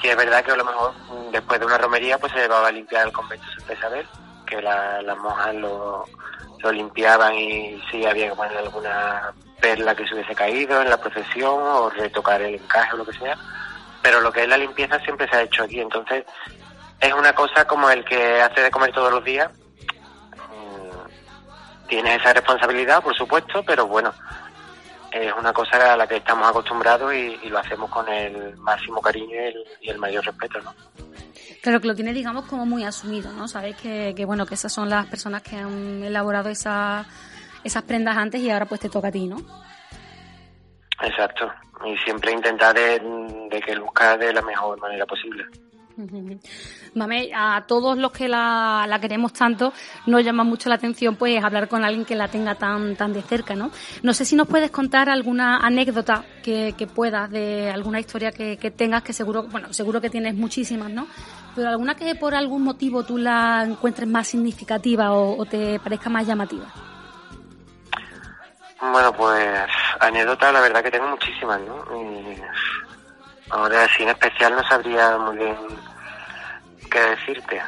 [0.00, 2.68] Sí es verdad que a lo mejor mm, después de una romería pues se llevaba
[2.68, 4.06] a limpiar el convento de Isabel,
[4.46, 6.04] que la- las monjas lo,
[6.62, 10.96] lo limpiaban y sí había que poner alguna perla que se hubiese caído en la
[10.96, 13.36] procesión o retocar el encaje o lo que sea
[14.02, 15.80] pero lo que es la limpieza siempre se ha hecho aquí.
[15.80, 16.24] Entonces,
[17.00, 19.50] es una cosa como el que hace de comer todos los días.
[20.50, 24.12] Mm, Tienes esa responsabilidad, por supuesto, pero bueno,
[25.12, 29.00] es una cosa a la que estamos acostumbrados y, y lo hacemos con el máximo
[29.00, 30.74] cariño y el, y el mayor respeto, ¿no?
[31.62, 33.46] Claro, que lo tiene, digamos, como muy asumido, ¿no?
[33.46, 37.06] Sabéis que, que, bueno, que esas son las personas que han elaborado esas,
[37.62, 39.36] esas prendas antes y ahora pues te toca a ti, ¿no?
[41.00, 41.52] Exacto.
[41.86, 43.00] Y siempre intentar de,
[43.48, 45.44] de que luzca de la mejor manera posible.
[46.94, 49.72] Mame, a todos los que la, la queremos tanto,
[50.06, 53.22] nos llama mucho la atención pues hablar con alguien que la tenga tan, tan de
[53.22, 53.70] cerca, ¿no?
[54.02, 58.56] No sé si nos puedes contar alguna anécdota que, que puedas de alguna historia que,
[58.56, 61.06] que tengas, que seguro, bueno, seguro que tienes muchísimas, ¿no?
[61.54, 66.26] Pero alguna que por algún motivo tú la encuentres más significativa o, te parezca más
[66.26, 66.66] llamativa.
[68.80, 69.68] Bueno, pues
[70.00, 71.84] anécdotas, la verdad que tengo muchísimas, ¿no?
[72.00, 72.40] Y
[73.52, 75.56] Ahora, en especial no sabría muy bien
[76.90, 77.60] qué decirte,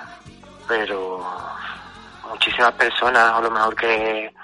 [0.66, 1.22] pero
[2.30, 4.34] muchísimas personas, a lo mejor que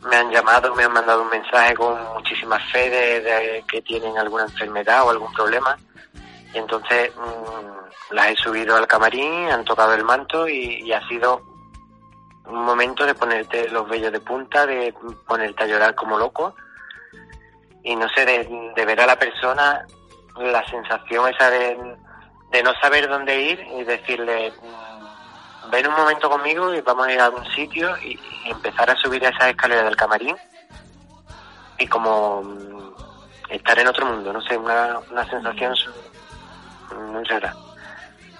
[0.00, 4.44] me han llamado, me han mandado un mensaje con muchísima fe de, que tienen alguna
[4.44, 5.76] enfermedad o algún problema.
[6.56, 11.42] Y entonces mm, las he subido al camarín, han tocado el manto y, ha sido
[12.46, 14.94] un momento de ponerte los vellos de punta, de
[15.26, 16.54] ponerte a llorar como loco.
[17.82, 19.86] Y no sé, de, ver a la persona
[20.38, 21.76] la sensación esa de,
[22.64, 27.20] no saber dónde ir y decirle, mm, ven un momento conmigo y vamos a ir
[27.20, 30.36] a algún sitio y, empezar a subir esa escalera del camarín
[31.78, 32.94] y como mm,
[33.50, 35.74] estar en otro mundo, no sé, una, una sensación
[36.94, 37.54] muy rara.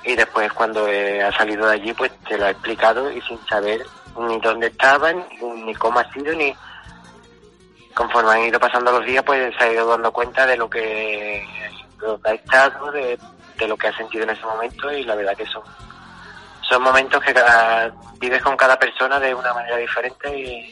[0.04, 3.84] Y después cuando ha salido de allí, pues te lo he explicado y sin saber
[4.18, 5.24] ni dónde estaban,
[5.64, 6.54] ni cómo ha sido, ni
[7.96, 11.42] conforme han ido pasando los días, pues se ha ido dando cuenta de lo que
[12.24, 13.18] ha estado, de,
[13.66, 15.62] lo que ha sentido en ese momento y la verdad que son,
[16.60, 20.68] son momentos que cada, vives con cada persona de una manera diferente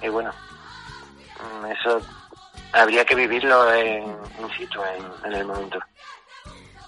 [0.00, 0.32] y, bueno,
[1.60, 2.00] mm, eso
[2.72, 4.04] habría que vivirlo en
[4.38, 4.82] un sitio,
[5.24, 5.78] en, el momento.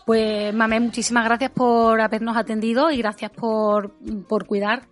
[0.04, 3.92] Pues Mamé, muchísimas gracias por habernos atendido y gracias por,
[4.28, 4.82] por cuidar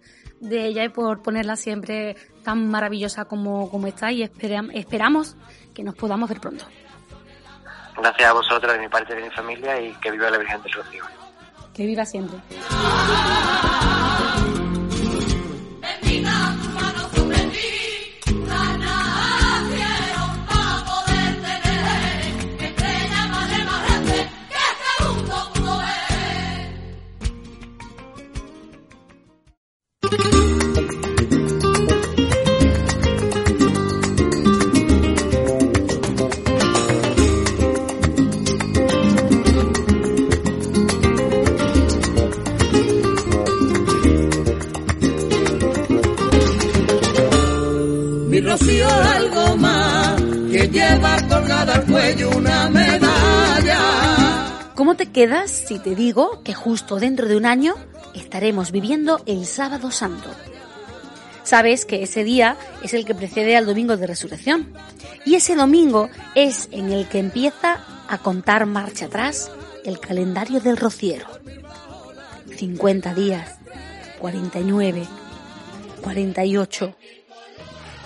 [0.40, 5.36] de ella y por ponerla siempre tan maravillosa como, como está y esperamos
[5.74, 6.64] que nos podamos ver pronto.
[7.96, 10.72] Gracias a vosotros de mi parte de mi familia y que viva la Virgen del
[10.72, 11.04] Rocío.
[11.74, 12.38] Que viva siempre.
[55.22, 57.76] Quedas si te digo que justo dentro de un año
[58.12, 60.28] estaremos viviendo el sábado santo?
[61.44, 64.72] Sabes que ese día es el que precede al domingo de resurrección.
[65.24, 69.52] Y ese domingo es en el que empieza a contar marcha atrás
[69.84, 71.28] el calendario del rociero.
[72.56, 73.58] 50 días,
[74.18, 75.06] 49,
[76.02, 76.96] 48,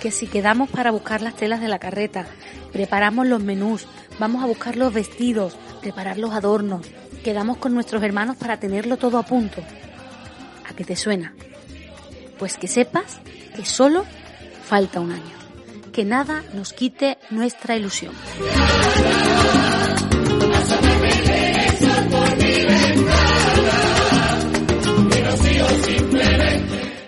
[0.00, 2.26] que si quedamos para buscar las telas de la carreta,
[2.74, 3.86] preparamos los menús,
[4.18, 6.86] vamos a buscar los vestidos, preparar los adornos,
[7.26, 9.60] quedamos con nuestros hermanos para tenerlo todo a punto.
[10.64, 11.34] ¿A qué te suena?
[12.38, 13.18] Pues que sepas
[13.56, 14.04] que solo
[14.64, 15.36] falta un año,
[15.92, 18.14] que nada nos quite nuestra ilusión.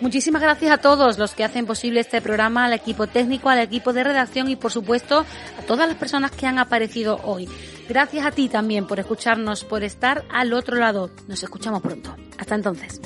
[0.08, 3.92] Muchísimas gracias a todos los que hacen posible este programa, al equipo técnico, al equipo
[3.92, 5.26] de redacción y por supuesto
[5.58, 7.46] a todas las personas que han aparecido hoy.
[7.90, 11.10] Gracias a ti también por escucharnos, por estar al otro lado.
[11.26, 12.16] Nos escuchamos pronto.
[12.38, 13.02] Hasta entonces.